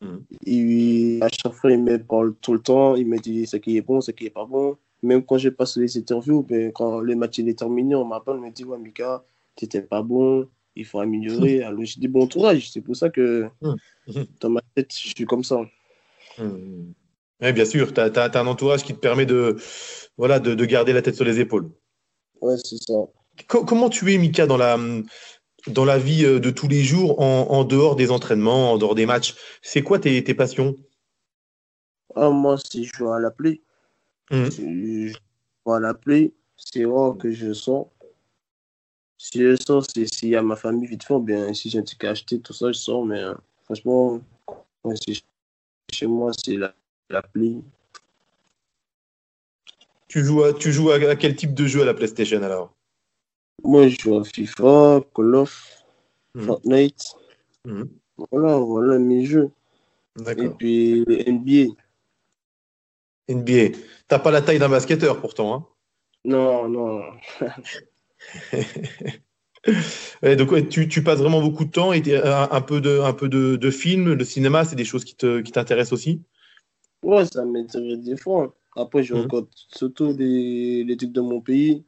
Mmh. 0.00 0.16
Et 0.46 1.18
à 1.20 1.28
chaque 1.28 1.52
fois, 1.52 1.72
ils 1.72 1.82
me 1.82 1.98
parlent 1.98 2.34
tout 2.40 2.54
le 2.54 2.60
temps. 2.60 2.96
Ils 2.96 3.06
me 3.06 3.18
disent 3.18 3.50
ce 3.50 3.58
qui 3.58 3.76
est 3.76 3.82
bon, 3.82 4.00
ce 4.00 4.12
qui 4.12 4.24
est 4.26 4.30
pas 4.30 4.46
bon 4.46 4.78
même 5.02 5.24
quand 5.24 5.38
je 5.38 5.48
passe 5.48 5.76
les 5.76 5.96
interviews, 5.96 6.42
ben, 6.42 6.72
quand 6.72 7.00
le 7.00 7.14
match 7.14 7.38
est 7.38 7.58
terminé, 7.58 7.94
on 7.94 8.04
m'appelle, 8.04 8.34
on 8.34 8.40
me 8.40 8.50
dit 8.50 8.64
Ouais, 8.64 8.78
Mika, 8.78 9.24
tu 9.56 9.64
n'étais 9.64 9.82
pas 9.82 10.02
bon, 10.02 10.48
il 10.74 10.84
faut 10.84 11.00
améliorer. 11.00 11.62
Alors, 11.64 11.84
je 11.84 11.98
dis 11.98 12.08
bon 12.08 12.24
entourage. 12.24 12.70
C'est 12.70 12.80
pour 12.80 12.96
ça 12.96 13.10
que 13.10 13.48
hum, 13.60 13.76
hum. 14.14 14.26
dans 14.40 14.50
ma 14.50 14.60
tête, 14.74 14.92
je 14.92 15.12
suis 15.14 15.24
comme 15.24 15.44
ça. 15.44 15.60
Hum, 16.38 16.94
oui, 17.40 17.52
bien 17.52 17.64
sûr, 17.64 17.94
tu 17.94 18.00
as, 18.00 18.30
un 18.34 18.46
entourage 18.46 18.82
qui 18.82 18.94
te 18.94 18.98
permet 18.98 19.26
de, 19.26 19.56
voilà, 20.16 20.40
de, 20.40 20.54
de, 20.54 20.64
garder 20.64 20.92
la 20.92 21.02
tête 21.02 21.14
sur 21.14 21.24
les 21.24 21.38
épaules. 21.38 21.70
Ouais, 22.40 22.56
c'est 22.64 22.82
ça. 22.82 22.94
comment 23.46 23.88
tu 23.88 24.12
es, 24.12 24.18
Mika, 24.18 24.46
dans 24.46 24.56
la, 24.56 24.76
dans 25.68 25.84
la 25.84 25.98
vie 25.98 26.24
euh, 26.24 26.40
de 26.40 26.50
tous 26.50 26.66
les 26.66 26.82
jours, 26.82 27.20
en, 27.20 27.46
en 27.50 27.64
dehors 27.64 27.94
des 27.94 28.10
entraînements, 28.10 28.72
en 28.72 28.78
dehors 28.78 28.96
des 28.96 29.06
matchs? 29.06 29.36
C'est 29.62 29.82
quoi 29.82 30.00
tes, 30.00 30.22
tes 30.24 30.34
passions? 30.34 30.74
Ah, 32.16 32.30
Moi, 32.30 32.56
c'est 32.58 32.82
jouer 32.82 33.12
à 33.12 33.20
la 33.20 33.30
pluie. 33.30 33.62
Mmh. 34.30 34.48
Je 34.50 35.16
vois 35.64 35.80
la 35.80 35.94
pluie, 35.94 36.32
c'est 36.56 36.84
rare 36.84 37.16
que 37.16 37.30
je 37.30 37.52
sors. 37.52 37.90
Si 39.16 39.40
je 39.40 39.56
sors, 39.56 39.84
c'est 39.84 40.06
s'il 40.12 40.28
y 40.28 40.36
a 40.36 40.42
ma 40.42 40.56
famille 40.56 40.86
vite 40.86 41.02
fait, 41.02 41.18
bien 41.18 41.52
si 41.52 41.70
j'ai 41.70 41.78
un 41.78 41.82
truc 41.82 42.04
à 42.04 42.10
acheter, 42.10 42.40
tout 42.40 42.52
ça, 42.52 42.68
je 42.68 42.78
sors. 42.78 43.04
Mais 43.04 43.20
euh, 43.20 43.34
franchement, 43.64 44.20
chez 45.90 46.06
moi, 46.06 46.30
c'est 46.32 46.56
la, 46.56 46.74
la 47.10 47.22
pluie. 47.22 47.62
Tu 50.08 50.24
joues, 50.24 50.42
à, 50.44 50.52
tu 50.52 50.72
joues 50.72 50.90
à, 50.90 51.16
quel 51.16 51.36
type 51.36 51.54
de 51.54 51.66
jeu 51.66 51.82
à 51.82 51.84
la 51.84 51.94
PlayStation 51.94 52.42
alors? 52.42 52.74
Moi, 53.64 53.88
je 53.88 53.98
joue 53.98 54.18
à 54.18 54.24
FIFA, 54.24 55.00
Call 55.14 55.34
of, 55.34 55.84
mmh. 56.34 56.42
Fortnite. 56.42 57.16
Mmh. 57.64 57.82
Voilà, 58.30 58.56
voilà 58.56 58.98
mes 58.98 59.24
jeux. 59.26 59.50
Et 60.36 60.48
puis 60.48 61.04
NBA. 61.26 61.74
NBA. 63.28 63.76
T'as 64.08 64.18
pas 64.18 64.30
la 64.30 64.42
taille 64.42 64.58
d'un 64.58 64.68
basketteur 64.68 65.20
pourtant. 65.20 65.54
Hein 65.54 65.66
non, 66.24 66.68
non. 66.68 67.02
donc 70.36 70.68
tu, 70.68 70.88
tu, 70.88 71.02
passes 71.02 71.18
vraiment 71.20 71.40
beaucoup 71.40 71.64
de 71.64 71.70
temps 71.70 71.92
et 71.92 72.02
un, 72.16 72.48
un, 72.50 72.60
peu 72.60 72.80
de, 72.80 73.00
un 73.00 73.12
peu 73.12 73.28
de, 73.28 73.56
de 73.56 73.70
film, 73.70 74.12
le 74.12 74.24
cinéma, 74.24 74.64
c'est 74.64 74.76
des 74.76 74.84
choses 74.84 75.04
qui 75.04 75.14
t'intéressent 75.14 75.88
qui 75.88 75.94
aussi? 75.94 76.22
Ouais, 77.02 77.24
ça 77.26 77.44
m'intéresse 77.44 78.00
des 78.00 78.16
fois. 78.16 78.56
Après, 78.76 79.02
je 79.02 79.14
mmh. 79.14 79.20
regarde 79.20 79.48
surtout 79.52 80.14
les, 80.16 80.84
les 80.84 80.96
trucs 80.96 81.12
de 81.12 81.20
mon 81.20 81.40
pays. 81.40 81.84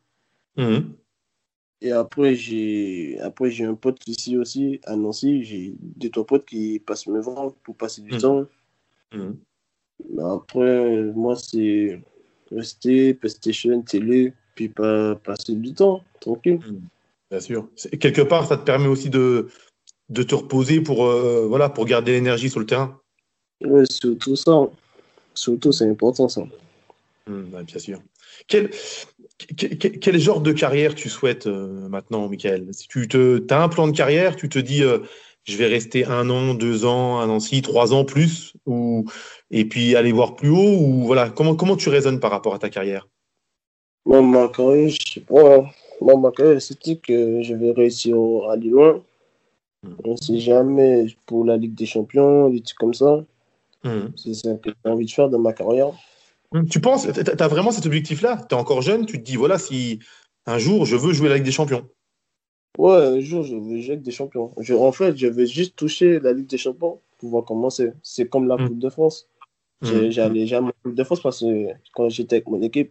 Mmh. 0.56 0.78
Et 1.82 1.92
après, 1.92 2.35
j'ai 2.35 3.18
après 3.20 3.50
j'ai 3.50 3.64
un 3.64 3.75
pote 3.75 4.06
ici 4.06 4.37
aussi, 4.37 4.80
à 4.85 4.97
Nancy. 4.97 5.42
J'ai 5.44 5.75
deux, 5.80 6.11
trois 6.11 6.26
potes 6.26 6.47
qui 6.47 6.78
passent 6.80 7.06
me 7.06 7.20
voir 7.20 7.54
pour 7.62 7.76
passer 7.76 8.02
du 8.02 8.14
mmh. 8.14 8.18
temps. 8.18 8.47
Après, 10.19 11.02
moi, 11.14 11.37
c'est 11.37 12.00
rester, 12.52 13.14
PlayStation, 13.14 13.83
télé, 13.83 14.33
puis 14.54 14.69
pas 14.69 15.14
passer 15.16 15.54
du 15.54 15.73
temps, 15.73 16.02
tranquille. 16.21 16.61
Hmm, 16.66 16.80
bien 17.30 17.40
sûr. 17.40 17.69
Quelque 18.00 18.23
part, 18.23 18.47
ça 18.47 18.57
te 18.57 18.64
permet 18.64 18.88
aussi 18.88 19.11
de, 19.11 19.49
de 20.09 20.23
te 20.23 20.35
reposer 20.35 20.80
pour, 20.80 21.07
euh, 21.07 21.47
voilà, 21.49 21.69
pour 21.69 21.85
garder 21.85 22.12
l'énergie 22.12 22.50
sur 22.50 22.61
le 22.61 22.66
terrain. 22.66 23.00
Oui, 23.62 23.85
surtout 23.88 24.37
ça. 24.37 24.69
Surtout, 25.35 25.73
c'est 25.73 25.88
important, 25.88 26.28
ça. 26.28 26.42
Hmm, 27.26 27.45
bien 27.62 27.78
sûr. 27.78 28.00
Quel, 28.49 28.71
quel, 29.57 30.19
genre 30.19 30.40
de 30.40 30.52
carrière 30.52 30.95
tu 30.95 31.09
souhaites 31.09 31.47
euh, 31.47 31.88
maintenant, 31.88 32.28
Michael? 32.28 32.69
Si 32.73 32.88
tu 32.88 33.07
te, 33.09 33.42
as 33.52 33.62
un 33.62 33.69
plan 33.69 33.87
de 33.87 33.97
carrière, 33.97 34.37
tu 34.37 34.49
te 34.49 34.59
dis 34.59 34.83
euh, 34.83 34.99
je 35.44 35.56
vais 35.56 35.66
rester 35.66 36.04
un 36.04 36.28
an, 36.30 36.54
deux 36.54 36.85
ans, 36.85 37.18
un 37.18 37.28
an, 37.28 37.40
si, 37.40 37.62
trois 37.62 37.92
ans 37.92 38.04
plus, 38.04 38.54
ou 38.66 39.06
et 39.50 39.64
puis 39.64 39.97
aller 39.97 40.12
voir 40.12 40.37
plus 40.37 40.50
haut 40.50 40.76
ou 40.78 41.04
voilà 41.04 41.30
comment 41.30 41.54
comment 41.54 41.76
tu 41.76 41.88
raisonnes 41.88 42.20
par 42.20 42.30
rapport 42.30 42.54
à 42.54 42.59
ta 42.59 42.68
carrière? 42.68 43.09
Moi, 44.06 44.23
ma 44.23 44.49
carrière, 44.49 44.90
je 44.90 45.12
sais 45.14 45.20
pas. 45.20 45.70
Moi, 46.00 46.16
ma 46.18 46.30
carrière, 46.30 46.62
c'était 46.62 46.97
que 46.97 47.42
je 47.42 47.54
vais 47.54 47.73
réussir 47.73 48.16
à 48.49 48.52
aller 48.52 48.70
loin. 48.70 49.02
On 50.04 50.12
ne 50.12 50.16
sait 50.16 50.40
jamais 50.40 51.06
pour 51.26 51.44
la 51.44 51.56
Ligue 51.56 51.75
des 51.75 51.87
Champions, 51.87 52.50
des 52.50 52.61
trucs 52.61 52.78
comme 52.78 52.94
ça. 52.94 53.25
Hmm. 53.82 54.09
C'est 54.16 54.35
ce 54.35 54.49
que 54.56 54.70
j'ai 54.70 54.90
envie 54.90 55.06
de 55.06 55.11
faire 55.11 55.30
dans 55.30 55.38
ma 55.38 55.52
carrière. 55.52 55.90
Hmm. 56.52 56.66
Tu 56.66 56.80
penses, 56.80 57.06
tu 57.12 57.20
as 57.20 57.49
vraiment 57.49 57.70
cet 57.70 57.87
objectif-là? 57.87 58.44
Tu 58.49 58.54
es 58.54 58.59
encore 58.59 58.82
jeune, 58.82 59.06
tu 59.06 59.18
te 59.18 59.25
dis, 59.25 59.37
voilà, 59.37 59.59
si 59.59 60.00
un 60.47 60.59
jour 60.59 60.85
je 60.85 60.97
veux 60.97 61.12
jouer 61.12 61.28
la 61.28 61.37
Ligue 61.37 61.44
des 61.44 61.52
Champions. 61.52 61.87
Ouais, 62.80 62.96
un 62.96 63.20
jour 63.20 63.42
je 63.42 63.56
veux 63.56 63.78
jouer 63.78 63.96
Ligue 63.96 64.02
des 64.02 64.10
Champions. 64.10 64.52
Je, 64.58 64.72
en 64.72 64.90
fait, 64.90 65.14
je 65.14 65.26
veux 65.26 65.44
juste 65.44 65.76
toucher 65.76 66.18
la 66.18 66.32
Ligue 66.32 66.46
des 66.46 66.56
Champions 66.56 66.99
pour 67.18 67.28
voir 67.28 67.44
comment 67.44 67.68
c'est. 67.68 67.92
C'est 68.02 68.26
comme 68.26 68.49
la 68.49 68.56
Coupe 68.56 68.78
de 68.78 68.88
France. 68.88 69.28
Mm. 69.82 70.08
J'allais 70.08 70.46
jamais 70.46 70.72
en 70.87 70.88
de 70.88 71.04
France 71.04 71.20
parce 71.20 71.40
que 71.40 71.66
quand 71.92 72.08
j'étais 72.08 72.37
avec 72.37 72.49
mon 72.49 72.62
équipe, 72.62 72.90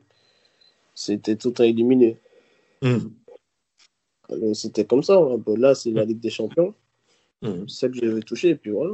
c'était 0.93 1.35
tout 1.35 1.55
à 1.57 1.65
éliminer. 1.65 2.17
Mm. 2.83 4.53
C'était 4.53 4.85
comme 4.85 5.01
ça. 5.01 5.15
Hein. 5.15 5.41
Là, 5.57 5.73
c'est 5.73 5.89
la 5.89 6.05
Ligue 6.05 6.19
des 6.19 6.29
Champions. 6.29 6.75
Mm. 7.41 7.67
C'est 7.67 7.79
ça 7.79 7.89
que 7.89 7.95
je 7.95 8.05
vais 8.05 8.21
toucher. 8.21 8.49
Et 8.49 8.55
puis 8.55 8.69
voilà. 8.69 8.91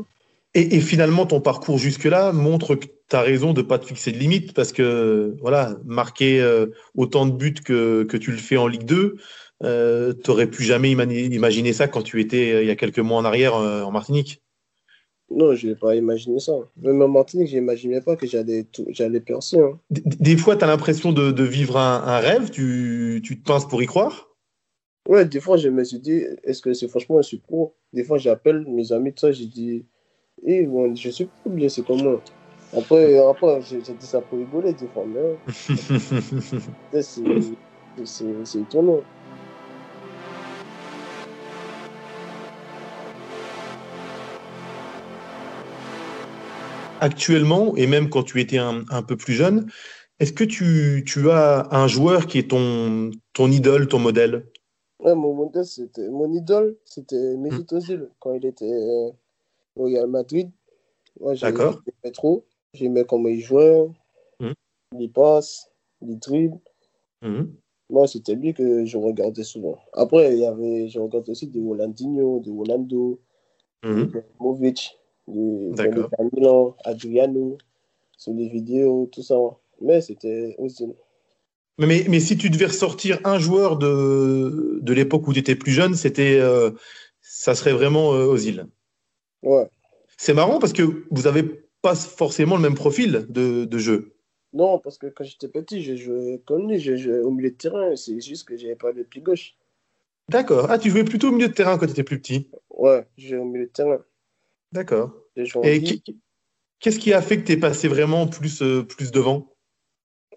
Et, 0.58 0.80
finalement, 0.80 1.26
ton 1.26 1.42
parcours 1.42 1.78
jusque-là 1.78 2.32
montre 2.32 2.76
que 2.76 2.86
tu 2.86 3.16
as 3.18 3.22
raison 3.22 3.52
de 3.52 3.62
ne 3.62 3.68
pas 3.68 3.78
te 3.80 3.86
fixer 3.86 4.14
de 4.14 4.18
limite 4.18 4.54
parce 4.54 4.72
que 4.72 5.36
voilà, 5.42 5.76
marquer 5.84 6.40
euh, 6.40 6.68
autant 6.96 7.26
de 7.26 7.34
buts 7.34 7.56
que, 7.56 8.04
que, 8.04 8.16
tu 8.16 8.32
le 8.32 8.38
fais 8.38 8.56
en 8.56 8.68
Ligue 8.68 8.86
2, 8.86 9.18
euh, 9.64 10.14
tu 10.14 10.30
n'aurais 10.30 10.50
pu 10.50 10.64
jamais 10.64 10.92
imaginer 10.92 11.74
ça 11.74 11.88
quand 11.88 12.02
tu 12.02 12.20
étais 12.20 12.54
euh, 12.54 12.62
il 12.62 12.68
y 12.68 12.72
a 12.72 12.76
quelques 12.76 13.00
mois 13.00 13.18
en 13.18 13.26
arrière 13.26 13.56
en 13.56 13.92
Martinique? 13.92 14.42
Non, 15.32 15.56
je 15.56 15.68
n'ai 15.68 15.76
pas 15.76 15.96
imaginé 15.96 16.40
ça. 16.40 16.54
Même 16.78 17.02
en 17.02 17.08
Martinique, 17.08 17.50
je 17.50 17.56
n'imaginais 17.56 18.02
pas 18.02 18.16
que 18.16 18.28
j'allais, 18.28 18.68
j'allais 18.90 19.20
percer. 19.20 19.60
Hein. 19.60 19.80
Des, 19.90 20.38
fois, 20.38 20.56
tu 20.56 20.64
as 20.64 20.68
l'impression 20.68 21.12
de, 21.12 21.32
de 21.32 21.44
vivre 21.44 21.78
un, 21.78 22.04
un, 22.06 22.20
rêve 22.20 22.52
tu, 22.52 23.22
tu 23.24 23.40
te 23.40 23.44
penses 23.44 23.68
pour 23.68 23.82
y 23.82 23.88
croire? 23.88 24.30
Ouais, 25.08 25.26
des 25.26 25.40
fois, 25.40 25.58
je 25.58 25.70
me 25.70 25.84
suis 25.84 26.00
dit, 26.00 26.24
est-ce 26.44 26.62
que 26.62 26.74
c'est 26.74 26.88
franchement 26.88 27.20
un 27.20 27.24
suis 27.24 27.38
pro? 27.38 27.76
Des 27.94 28.04
fois, 28.04 28.18
j'appelle 28.18 28.66
mes 28.68 28.92
amis, 28.92 29.14
tout 29.14 29.22
ça, 29.22 29.32
j'ai 29.32 29.46
dit, 29.46 29.86
eh, 30.44 30.66
bon, 30.66 30.96
je 30.96 31.10
suis 31.10 31.26
pas 31.26 31.50
bien, 31.50 31.70
c'est 31.70 31.86
comment 31.86 32.20
Après, 32.76 33.18
après 33.18 33.62
j'ai, 33.62 33.80
dit 33.80 33.96
ça 34.00 34.22
pour 34.22 34.38
rigoler, 34.38 34.74
des 34.74 34.88
fois, 34.88 35.06
mais 35.08 35.38
c'est, 37.02 37.24
c'est, 38.04 38.26
c'est 38.44 38.60
étonnant. 38.60 39.02
Actuellement, 47.06 47.76
et 47.76 47.88
même 47.88 48.10
quand 48.10 48.24
tu 48.24 48.42
étais 48.42 48.58
un, 48.58 49.04
peu 49.08 49.16
plus 49.16 49.34
jeune, 49.34 49.70
est-ce 50.20 50.34
que 50.34 50.44
tu, 50.44 51.04
tu, 51.06 51.30
as 51.30 51.68
un 51.72 51.88
joueur 51.88 52.26
qui 52.28 52.40
est 52.40 52.50
ton, 52.50 53.12
ton 53.34 53.52
idole, 53.52 53.88
ton 53.88 54.00
modèle? 54.00 54.46
Mon 55.00 55.34
modèle, 55.34 55.66
c'était 55.66 56.10
mon 56.10 56.32
idole, 56.34 56.78
c'était 56.84 57.38
Mesut 57.38 57.72
hmm. 57.72 57.76
Özil 57.78 58.10
quand 58.20 58.34
il 58.34 58.46
était 58.46 58.72
au 59.76 59.84
Real 59.86 60.08
Madrid. 60.08 60.50
D'accord. 61.42 61.82
trop. 62.14 62.46
J'aimais 62.74 63.06
comment 63.06 63.30
il 63.30 63.40
jouait, 63.40 63.86
Mhm. 64.40 64.54
les 64.98 65.08
passes, 65.08 65.72
les 66.02 66.16
dribbles. 66.16 66.60
Mhm. 67.22 67.56
Moi, 67.90 68.08
c'était 68.08 68.36
lui 68.36 68.54
que 68.54 68.86
je 68.86 68.98
regardais 68.98 69.44
souvent. 69.44 69.78
Après, 69.94 70.34
il 70.34 70.40
y 70.40 70.46
avait, 70.46 70.88
je 70.88 71.00
regardais 71.00 71.32
aussi 71.32 71.48
des 71.48 71.62
Rolandinho, 71.62 72.40
des 72.40 72.52
Rolando, 72.52 73.22
des 73.84 74.08
Movic, 74.40 74.98
D'accord. 75.28 76.10
Milan, 76.34 76.76
Adriano, 76.84 77.58
sur 78.18 78.34
les 78.34 78.48
vidéos, 78.48 79.10
tout 79.12 79.24
ça. 79.24 79.36
Mais 79.82 80.02
c'était 80.02 80.56
aussi. 80.58 80.86
Mais, 81.78 81.88
mais, 81.88 82.06
mais 82.08 82.20
si 82.20 82.38
tu 82.38 82.50
devais 82.50 82.68
ressortir 82.68 83.20
un 83.24 83.40
joueur 83.40 83.78
de, 83.78 84.80
de 84.82 84.94
l'époque 84.94 85.28
où 85.28 85.34
tu 85.34 85.40
étais 85.40 85.56
plus 85.56 85.72
jeune, 85.72 85.96
c'était, 85.96 86.40
euh, 86.40 86.72
ça 87.22 87.56
serait 87.56 87.74
vraiment 87.74 88.14
euh, 88.14 88.26
Ozil. 88.26 88.68
Ouais. 89.44 89.68
C'est 90.18 90.34
marrant 90.34 90.60
parce 90.60 90.74
que 90.74 91.06
vous 91.12 91.28
avez 91.28 91.44
pas 91.82 91.96
forcément 91.96 92.56
le 92.56 92.62
même 92.62 92.76
profil 92.76 93.26
de, 93.30 93.66
de 93.66 93.78
jeu. 93.78 94.16
Non, 94.54 94.80
parce 94.80 94.98
que 94.98 95.08
quand 95.08 95.26
j'étais 95.26 95.50
petit, 95.50 95.84
je 95.84 95.96
jouais 95.96 96.42
comme 96.46 96.70
lui, 96.70 96.80
je 96.80 96.96
jouais 96.96 97.20
au 97.20 97.32
milieu 97.32 97.50
de 97.50 97.56
terrain. 97.56 97.96
C'est 97.98 98.22
juste 98.22 98.48
que 98.48 98.56
j'avais 98.56 98.76
pas 98.76 98.94
le 98.94 99.04
pied 99.04 99.22
gauche. 99.22 99.56
D'accord. 100.30 100.68
Ah, 100.70 100.80
tu 100.80 100.90
jouais 100.90 101.04
plutôt 101.04 101.28
au 101.28 101.32
milieu 101.32 101.50
de 101.50 101.54
terrain 101.54 101.78
quand 101.78 101.86
tu 101.86 101.92
étais 101.92 102.04
plus 102.04 102.20
petit. 102.22 102.50
Ouais, 102.70 103.06
je 103.18 103.28
jouais 103.28 103.38
au 103.38 103.46
milieu 103.46 103.66
de 103.66 103.72
terrain. 103.72 104.00
D'accord. 104.72 105.12
Et 105.64 106.02
qu'est-ce 106.80 107.00
qui 107.00 107.14
a 107.14 107.22
fait 107.22 107.38
que 107.38 107.46
tu 107.46 107.54
es 107.54 107.58
passé 107.58 107.88
vraiment 107.88 108.28
plus, 108.28 108.62
euh, 108.62 108.84
plus 108.84 109.12
devant? 109.12 109.48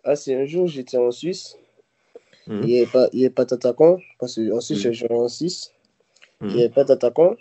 Ah, 0.04 0.16
c'est 0.16 0.34
un 0.34 0.44
jour, 0.44 0.66
j'étais 0.66 0.96
en 0.96 1.10
Suisse. 1.10 1.56
Mhm. 2.46 2.60
Il 2.62 2.66
n'y 2.66 2.76
avait 2.78 2.90
pas, 2.90 3.08
il 3.12 3.20
y 3.20 3.24
avait 3.24 3.34
pas 3.34 3.44
d'attaquant. 3.44 3.98
Parce 4.18 4.36
qu'en 4.36 4.60
Suisse, 4.60 4.78
j'ai 4.78 4.92
joué 4.92 5.10
en 5.10 5.28
6. 5.28 5.72
Il 6.40 6.46
Mhm. 6.46 6.54
n'y 6.54 6.60
avait 6.60 6.74
pas 6.74 6.84
d'attaquant. 6.84 7.36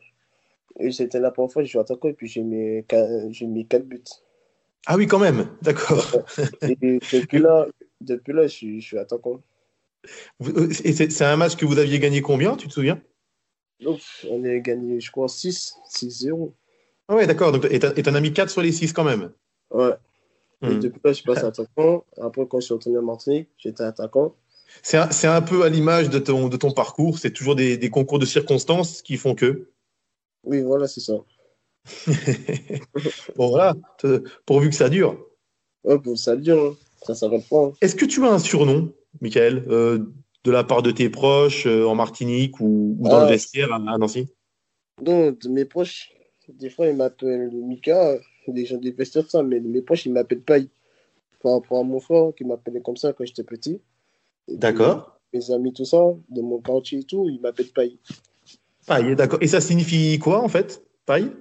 Et 0.80 0.92
c'était 0.92 1.20
la 1.20 1.32
première 1.32 1.52
fois 1.52 1.62
que 1.62 1.68
je 1.68 1.72
jouais 1.72 1.82
attaquant. 1.82 2.10
Et 2.10 2.14
puis 2.14 2.28
j'ai 2.28 2.44
mis, 2.44 2.84
mis 3.42 3.68
4 3.68 3.86
buts. 3.86 4.04
Ah 4.86 4.96
oui, 4.96 5.08
quand 5.08 5.20
même. 5.20 5.50
D'accord. 5.62 6.06
Depuis 6.62 7.40
là, 7.40 7.68
depuis 8.02 8.34
là 8.34 8.44
je, 8.44 8.54
suis, 8.54 8.82
je 8.82 8.88
suis 8.88 8.98
attaquant. 8.98 9.42
Euh, 10.44 10.70
Et 10.84 10.94
c'est 10.94 11.26
un 11.26 11.36
match 11.36 11.56
que 11.56 11.66
vous 11.66 11.80
aviez 11.80 12.00
gagné 12.00 12.22
combien, 12.22 12.56
tu 12.56 12.68
te 12.68 12.74
souviens? 12.74 13.02
On 14.30 14.44
a 14.44 14.58
gagné, 14.60 15.00
je 15.00 15.12
crois, 15.12 15.28
6, 15.28 15.76
6-0. 15.90 16.54
Ah 17.08 17.16
ouais, 17.16 17.28
d'accord. 17.28 17.52
Donc, 17.52 17.66
et 17.70 17.80
t'en 17.80 18.14
as 18.16 18.20
mis 18.22 18.34
4 18.34 18.50
sur 18.50 18.62
les 18.62 18.72
6 18.72 18.94
quand 18.94 19.04
même. 19.04 19.32
Ouais. 19.72 19.94
Et 20.64 20.68
Mhm. 20.70 20.80
depuis 20.80 21.00
là, 21.04 21.12
je 21.12 21.18
suis 21.18 21.24
passé 21.26 21.44
attaquant. 21.46 22.04
Après, 22.20 22.48
quand 22.48 22.60
je 22.60 22.66
suis 22.66 22.74
retourné 22.74 22.98
en 22.98 23.04
Martinique, 23.04 23.48
j'étais 23.58 23.84
attaquant. 23.84 24.36
C'est 24.84 24.98
un, 24.98 25.10
c'est 25.12 25.28
un 25.28 25.42
peu 25.42 25.64
à 25.64 25.70
l'image 25.70 26.10
de 26.10 26.20
ton, 26.20 26.50
de 26.50 26.58
ton 26.58 26.72
parcours. 26.72 27.20
C'est 27.20 27.32
toujours 27.32 27.56
des, 27.56 27.78
des 27.78 27.90
concours 27.90 28.20
de 28.20 28.26
circonstances 28.26 29.02
qui 29.02 29.18
font 29.18 29.36
que. 29.36 29.70
Oui, 30.44 30.62
voilà, 30.62 30.88
c'est 30.88 31.00
ça. 31.02 31.14
bon, 33.36 33.50
voilà. 33.50 33.76
Pourvu 34.46 34.70
que 34.70 34.76
ça 34.76 34.90
dure. 34.90 35.18
Ouais, 35.84 36.00
pour 36.00 36.18
ça 36.18 36.36
dure, 36.36 36.62
hein. 36.62 36.76
ça 37.06 37.16
s'arrête 37.16 37.48
pas. 37.48 37.66
hein. 37.66 37.72
Est-ce 37.82 37.96
que 37.96 38.06
tu 38.06 38.24
as 38.26 38.30
un 38.32 38.40
surnom, 38.40 38.92
Michael, 39.22 39.64
euh, 39.70 40.00
de 40.44 40.52
la 40.52 40.64
part 40.64 40.82
de 40.82 40.92
tes 40.92 41.10
proches 41.10 41.66
euh, 41.68 41.86
en 41.86 41.96
Martinique 41.96 42.60
ou, 42.60 42.98
ou 43.00 43.08
dans 43.08 43.18
Ah. 43.20 43.24
le 43.26 43.30
vestiaire 43.30 43.72
à, 43.72 43.76
à 43.76 43.98
Nancy? 43.98 44.28
Donc, 45.02 45.40
de 45.40 45.50
mes 45.50 45.66
proches, 45.66 46.12
des 46.48 46.70
fois, 46.70 46.88
ils 46.88 46.96
m'appellent 46.96 47.52
Mika, 47.52 48.18
des 48.48 48.66
gens 48.66 48.78
des 48.78 48.92
vestiaires, 48.92 49.30
ça, 49.30 49.44
mais 49.44 49.60
mes 49.60 49.82
proches, 49.82 50.06
ils 50.06 50.14
m'appellent 50.14 50.42
Paille. 50.42 50.70
Par 51.42 51.54
rapport 51.54 51.80
à 51.80 51.84
mon 51.84 52.00
frère 52.00 52.34
qui 52.36 52.44
m'appelait 52.46 52.82
comme 52.82 52.98
ça 52.98 53.14
quand 53.14 53.26
j'étais 53.26 53.44
petit. 53.44 53.80
D'accord. 54.48 55.20
Mes 55.34 55.52
amis, 55.52 55.74
tout 55.74 55.86
ça, 55.86 56.04
de 56.30 56.42
mon 56.42 56.60
quartier 56.60 57.00
et 57.00 57.04
tout, 57.04 57.28
ils 57.30 57.40
m'appellent 57.40 57.72
Paille. 57.74 58.00
Paille, 58.88 59.16
d'accord. 59.16 59.40
Et 59.42 59.48
ça 59.48 59.62
signifie 59.62 60.18
quoi, 60.20 60.42
en 60.42 60.48
fait 60.48 60.84
Paille 61.06 61.32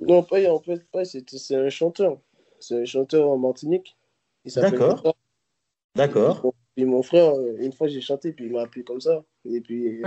Non, 0.00 0.22
Paille, 0.22 0.48
en 0.48 0.58
fait, 0.58 0.84
Paille, 0.90 1.06
c'est 1.06 1.28
c'est 1.30 1.56
un 1.56 1.70
chanteur. 1.70 2.18
C'est 2.58 2.82
un 2.82 2.84
chanteur 2.84 3.28
en 3.28 3.38
Martinique. 3.38 3.96
D'accord. 4.56 5.14
D'accord. 5.94 6.54
Puis 6.74 6.84
mon 6.84 7.02
frère, 7.02 7.34
une 7.58 7.72
fois, 7.72 7.86
j'ai 7.86 8.00
chanté, 8.00 8.32
puis 8.32 8.46
il 8.46 8.52
m'a 8.52 8.62
appelé 8.62 8.82
comme 8.84 9.00
ça. 9.00 9.24
Et 9.44 9.60
puis, 9.60 10.02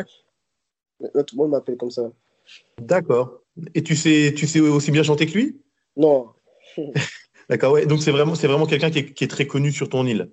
maintenant, 0.99 1.23
tout 1.23 1.36
le 1.36 1.41
monde 1.43 1.51
m'appelle 1.51 1.78
comme 1.78 1.91
ça. 1.91 2.12
D'accord. 2.78 3.41
Et 3.76 3.84
tu 3.84 3.96
sais, 3.96 4.34
tu 4.36 4.48
sais 4.48 4.60
aussi 4.60 4.91
bien 4.91 5.04
chanter 5.04 5.26
que 5.26 5.34
lui? 5.38 5.58
Non. 5.96 6.28
D'accord, 7.50 7.74
ouais. 7.74 7.86
Donc 7.86 8.02
c'est 8.02 8.12
vraiment, 8.12 8.36
c'est 8.36 8.48
vraiment 8.48 8.65
quelqu'un 8.65 8.89
qui 8.91 9.00
est, 9.00 9.13
qui 9.13 9.24
est 9.24 9.28
très 9.30 9.48
connu 9.48 9.72
sur 9.72 9.89
ton 9.89 10.06
île. 10.06 10.32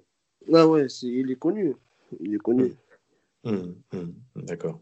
Ah 0.53 0.67
ouais, 0.67 0.87
il 1.03 1.31
est 1.31 1.39
connu. 1.39 1.75
Il 2.21 2.35
est 2.35 2.39
connu. 2.39 2.75
Hum, 3.45 3.77
hum, 3.93 4.15
D'accord. 4.37 4.81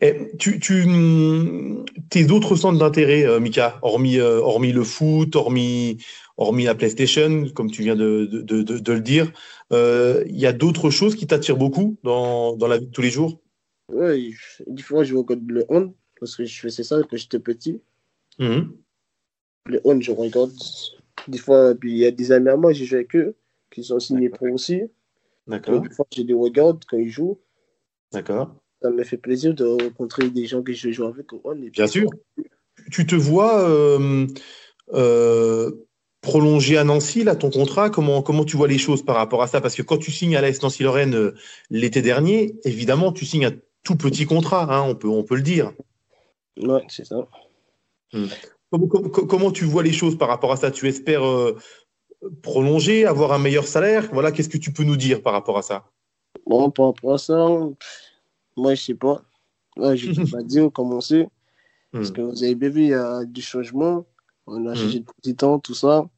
Et 0.00 0.30
tu, 0.38 0.60
tu, 0.60 0.82
hum, 0.84 1.84
tes 2.10 2.30
autres 2.30 2.54
centres 2.54 2.78
d'intérêt, 2.78 3.24
euh, 3.26 3.40
Mika, 3.40 3.78
hormis, 3.82 4.18
euh, 4.18 4.38
hormis 4.40 4.72
le 4.72 4.84
foot, 4.84 5.34
hormis, 5.36 5.98
hormis 6.36 6.64
la 6.64 6.74
PlayStation, 6.74 7.46
comme 7.54 7.70
tu 7.70 7.82
viens 7.82 7.96
de, 7.96 8.26
de, 8.26 8.42
de, 8.42 8.62
de- 8.62 8.78
de 8.78 8.92
le 8.92 9.00
dire, 9.00 9.32
euh, 9.72 10.22
il 10.28 10.38
y 10.38 10.46
a 10.46 10.52
d'autres 10.52 10.90
choses 10.90 11.16
qui 11.16 11.26
t'attirent 11.26 11.56
beaucoup 11.56 11.96
dans, 12.04 12.56
dans 12.56 12.68
la 12.68 12.78
vie 12.78 12.86
de 12.86 12.92
tous 12.92 13.02
les 13.02 13.10
jours? 13.10 13.40
Ouais, 13.92 14.20
il- 14.20 14.36
des 14.68 14.82
fois, 14.82 15.02
je 15.02 15.14
regarde 15.16 15.42
le 15.48 15.64
hand, 15.68 15.92
parce 16.18 16.36
que 16.36 16.44
je 16.44 16.60
faisais 16.60 16.82
ça 16.82 17.00
quand 17.08 17.16
j'étais 17.16 17.38
petit. 17.38 17.80
Hum, 18.38 18.76
Le 19.66 19.80
hand, 19.84 20.02
je 20.02 20.12
regarde. 20.12 20.52
Des 21.26 21.38
fois, 21.38 21.74
puis 21.74 21.92
il 21.92 21.98
y 21.98 22.06
a 22.06 22.10
des 22.10 22.32
amis 22.32 22.48
à 22.48 22.56
moi, 22.56 22.72
j'ai 22.72 22.84
joué 22.84 22.98
avec 22.98 23.16
eux, 23.16 23.34
qui 23.70 23.84
sont 23.84 24.00
signés 24.00 24.28
pro 24.30 24.48
aussi. 24.48 24.82
D'accord, 25.46 25.80
des 25.80 25.90
fois, 25.90 26.06
je 26.14 26.22
les 26.22 26.34
regarde 26.34 26.84
quand 26.88 26.98
ils 26.98 27.10
jouent. 27.10 27.38
d'accord. 28.12 28.54
Ça 28.80 28.90
me 28.90 29.02
fait 29.02 29.16
plaisir 29.16 29.54
de 29.54 29.64
rencontrer 29.64 30.30
des 30.30 30.46
gens 30.46 30.62
que 30.62 30.72
je 30.72 30.90
joue 30.92 31.04
avec 31.04 31.32
au 31.32 31.42
Bien 31.72 31.88
sûr. 31.88 32.08
Tu 32.92 33.06
te 33.06 33.16
vois 33.16 33.68
euh, 33.68 34.26
euh, 34.94 35.72
prolonger 36.20 36.78
à 36.78 36.84
Nancy, 36.84 37.24
là, 37.24 37.34
ton 37.34 37.50
contrat? 37.50 37.90
Comment, 37.90 38.22
comment 38.22 38.44
tu 38.44 38.56
vois 38.56 38.68
les 38.68 38.78
choses 38.78 39.04
par 39.04 39.16
rapport 39.16 39.42
à 39.42 39.48
ça? 39.48 39.60
Parce 39.60 39.74
que 39.74 39.82
quand 39.82 39.98
tu 39.98 40.12
signes 40.12 40.36
à 40.36 40.40
l'AS 40.40 40.62
Nancy-Lorraine 40.62 41.14
euh, 41.16 41.34
l'été 41.70 42.02
dernier, 42.02 42.54
évidemment, 42.64 43.12
tu 43.12 43.24
signes 43.24 43.46
un 43.46 43.54
tout 43.82 43.96
petit 43.96 44.26
contrat, 44.26 44.72
hein, 44.72 44.82
on, 44.82 44.94
peut, 44.94 45.08
on 45.08 45.24
peut 45.24 45.36
le 45.36 45.42
dire. 45.42 45.72
Ouais, 46.58 46.84
c'est 46.88 47.04
ça. 47.04 47.26
Comment, 48.70 48.86
comment- 48.88 49.08
comment 49.10 49.50
tu 49.52 49.64
vois 49.64 49.82
les 49.82 49.92
choses 49.92 50.16
par 50.18 50.28
rapport 50.28 50.52
à 50.52 50.56
ça? 50.56 50.70
Tu 50.70 50.86
espères 50.88 51.24
euh, 51.24 51.58
prolonger, 52.42 53.06
avoir 53.06 53.32
un 53.32 53.38
meilleur 53.38 53.66
salaire? 53.66 54.08
Voilà, 54.12 54.32
qu'est-ce 54.32 54.48
que 54.50 54.58
tu 54.58 54.72
peux 54.72 54.84
nous 54.84 54.96
dire 54.96 55.22
par 55.22 55.34
rapport 55.34 55.58
à 55.58 55.62
ça? 55.62 55.86
Bon, 56.46 56.70
par 56.70 56.86
rapport 56.86 57.14
à 57.14 57.18
ça, 57.18 57.36
moi, 58.56 58.74
je 58.74 58.82
sais 58.82 58.94
pas. 58.94 59.22
Ouais, 59.76 59.96
je 59.96 60.08
peux 60.08 60.26
pas 60.28 60.42
dire 60.42 60.70
comment 60.72 61.00
c'est. 61.00 61.28
Parce 61.98 62.10
Hmm, 62.10 62.12
que 62.12 62.22
vous 62.22 62.42
avez 62.44 62.54
bien 62.54 62.70
vu, 62.70 62.82
il 62.84 62.88
y 62.90 62.94
a 62.94 63.24
du 63.24 63.42
changement. 63.42 64.06
On 64.46 64.66
a 64.66 64.74
changé 64.74 65.00
de 65.00 65.06
président, 65.06 65.58
tout 65.60 65.74
ça. 65.74 66.08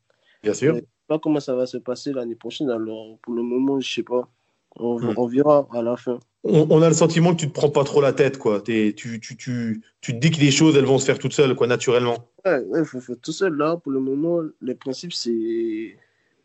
Bien 0.42 0.54
sûr. 0.54 0.74
Je 0.74 0.80
sais 0.80 0.86
pas 1.08 1.18
comment 1.20 1.40
ça 1.40 1.54
va 1.56 1.66
se 1.66 1.78
passer 1.78 2.12
l'année 2.12 2.36
prochaine. 2.36 2.70
Alors, 2.70 3.18
pour 3.22 3.34
le 3.34 3.42
moment, 3.42 3.80
je 3.80 3.92
sais 3.94 4.04
pas. 4.04 4.28
On, 4.76 4.98
Mhm. 5.00 5.14
on 5.16 5.26
verra 5.26 5.66
à 5.72 5.82
la 5.82 5.96
fin. 5.96 6.18
On, 6.44 6.66
on 6.70 6.80
a 6.82 6.88
le 6.88 6.94
sentiment 6.94 7.34
que 7.34 7.40
tu 7.40 7.48
te 7.48 7.52
prends 7.52 7.68
pas 7.70 7.84
trop 7.84 8.00
la 8.00 8.12
tête, 8.12 8.38
quoi. 8.38 8.60
Tu, 8.62 8.94
tu, 8.94 9.20
tu, 9.20 9.36
tu 9.36 10.12
te 10.14 10.16
dis 10.18 10.30
que 10.30 10.40
les 10.40 10.50
choses, 10.50 10.76
elles 10.76 10.86
vont 10.86 10.98
se 10.98 11.04
faire 11.04 11.18
toutes 11.18 11.32
seules, 11.34 11.54
quoi, 11.54 11.66
naturellement. 11.66 12.28
Ouais, 12.46 12.64
il 12.78 12.84
faut 12.84 13.00
faire 13.00 13.16
tout 13.20 13.32
seul. 13.32 13.54
Là, 13.56 13.76
pour 13.76 13.92
le 13.92 14.00
moment, 14.00 14.40
le 14.60 14.74
principe, 14.74 15.12
c'est 15.12 15.96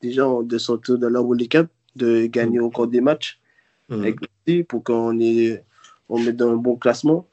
déjà 0.02 0.28
de 0.44 0.58
sortir 0.58 0.98
de 0.98 1.08
la 1.08 1.22
World 1.22 1.48
Cup, 1.48 1.68
de 1.96 2.26
gagner 2.26 2.60
encore 2.60 2.88
des 2.88 3.02
matchs 3.02 3.40
Mhm. 3.90 4.02
avec 4.02 4.68
pour 4.68 4.84
qu'on 4.84 5.18
ait, 5.22 5.64
on 6.10 6.20
mette 6.20 6.36
dans 6.36 6.50
un 6.52 6.58
bon 6.58 6.76
classement. 6.76 7.28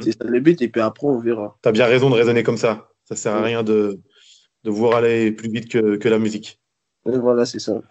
C'est 0.00 0.12
ça 0.16 0.24
le 0.24 0.38
but. 0.38 0.62
Et 0.62 0.68
puis 0.68 0.80
après, 0.80 1.08
on 1.08 1.18
verra. 1.18 1.56
T'as 1.60 1.72
bien 1.72 1.86
raison 1.86 2.08
de 2.08 2.14
raisonner 2.14 2.44
comme 2.44 2.56
ça. 2.56 2.88
Ça 3.04 3.16
sert 3.16 3.34
à 3.34 3.42
rien 3.42 3.64
de, 3.64 3.98
de 4.62 4.70
vouloir 4.70 4.94
aller 4.98 5.32
plus 5.32 5.50
vite 5.50 5.68
que, 5.68 5.96
que 5.96 6.08
la 6.08 6.20
musique. 6.20 6.60
Et 7.06 7.18
voilà, 7.18 7.44
c'est 7.44 7.58
ça. 7.58 7.82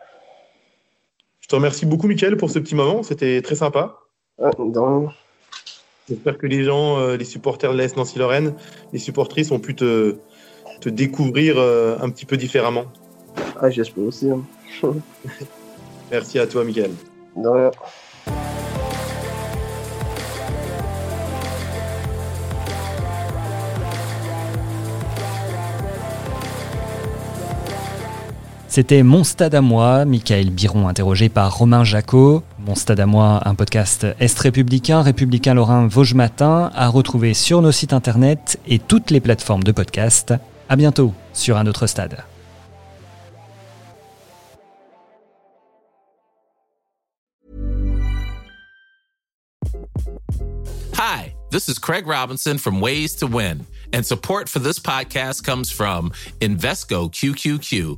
Je 1.52 1.58
te 1.58 1.60
remercie 1.60 1.86
beaucoup, 1.86 2.08
Mickaël, 2.08 2.38
pour 2.38 2.50
ce 2.50 2.60
petit 2.60 2.76
moment. 2.76 3.04
C'était 3.04 3.42
très 3.42 3.56
sympa. 3.56 3.98
Ah, 4.42 4.52
J'espère 6.08 6.38
que 6.38 6.48
les 6.48 6.64
gens, 6.64 6.98
euh, 6.98 7.18
les 7.18 7.26
supporters 7.26 7.74
de 7.74 7.78
l'AS 7.78 7.98
Nancy-Lorraine, 7.98 8.54
les 8.94 9.00
supportrices 9.00 9.52
ont 9.52 9.60
pu 9.60 9.76
te, 9.76 10.16
te 10.80 10.88
découvrir 10.88 11.56
euh, 11.58 11.98
un 12.00 12.10
petit 12.10 12.26
peu 12.26 12.38
différemment. 12.38 12.86
ah, 13.60 13.70
j'espère 13.70 14.06
aussi. 14.06 14.30
hein. 14.30 14.46
Merci 16.10 16.40
à 16.40 16.48
toi, 16.48 16.64
Mickaël. 16.64 16.92
De 17.36 17.50
rien. 17.50 17.72
C'était 28.72 29.04
Mon 29.04 29.26
Stade 29.26 29.54
à 29.54 29.60
moi, 29.60 30.06
Michael 30.06 30.50
Biron 30.50 30.88
interrogé 30.88 31.28
par 31.28 31.58
Romain 31.58 31.84
Jacot. 31.84 32.42
Mon 32.58 32.74
Stade 32.74 33.02
à 33.02 33.06
moi, 33.06 33.42
un 33.44 33.54
podcast 33.54 34.08
Est 34.22 34.40
républicain, 34.40 35.02
républicain 35.02 35.54
lorrain 35.54 35.88
Vosges 35.88 36.14
Matin, 36.14 36.72
à 36.74 36.88
retrouver 36.88 37.34
sur 37.34 37.62
nos 37.62 37.74
sites 37.74 37.92
internet 37.92 38.62
et 38.66 38.80
toutes 38.80 39.12
les 39.12 39.20
plateformes 39.20 39.64
de 39.64 39.74
podcast. 39.74 40.34
À 40.70 40.78
bientôt 40.78 41.14
sur 41.34 41.58
un 41.58 41.68
autre 41.68 41.86
stade. 41.86 42.24
Hi, 50.96 51.34
this 51.52 51.68
is 51.68 51.78
Craig 51.78 52.08
Robinson 52.08 52.58
from 52.58 52.82
Ways 52.82 53.18
to 53.20 53.28
Win, 53.28 53.66
and 53.92 54.04
support 54.04 54.48
for 54.48 54.62
this 54.62 54.80
podcast 54.80 55.44
comes 55.44 55.70
from 55.70 56.14
Invesco 56.40 57.10
QQQ, 57.12 57.98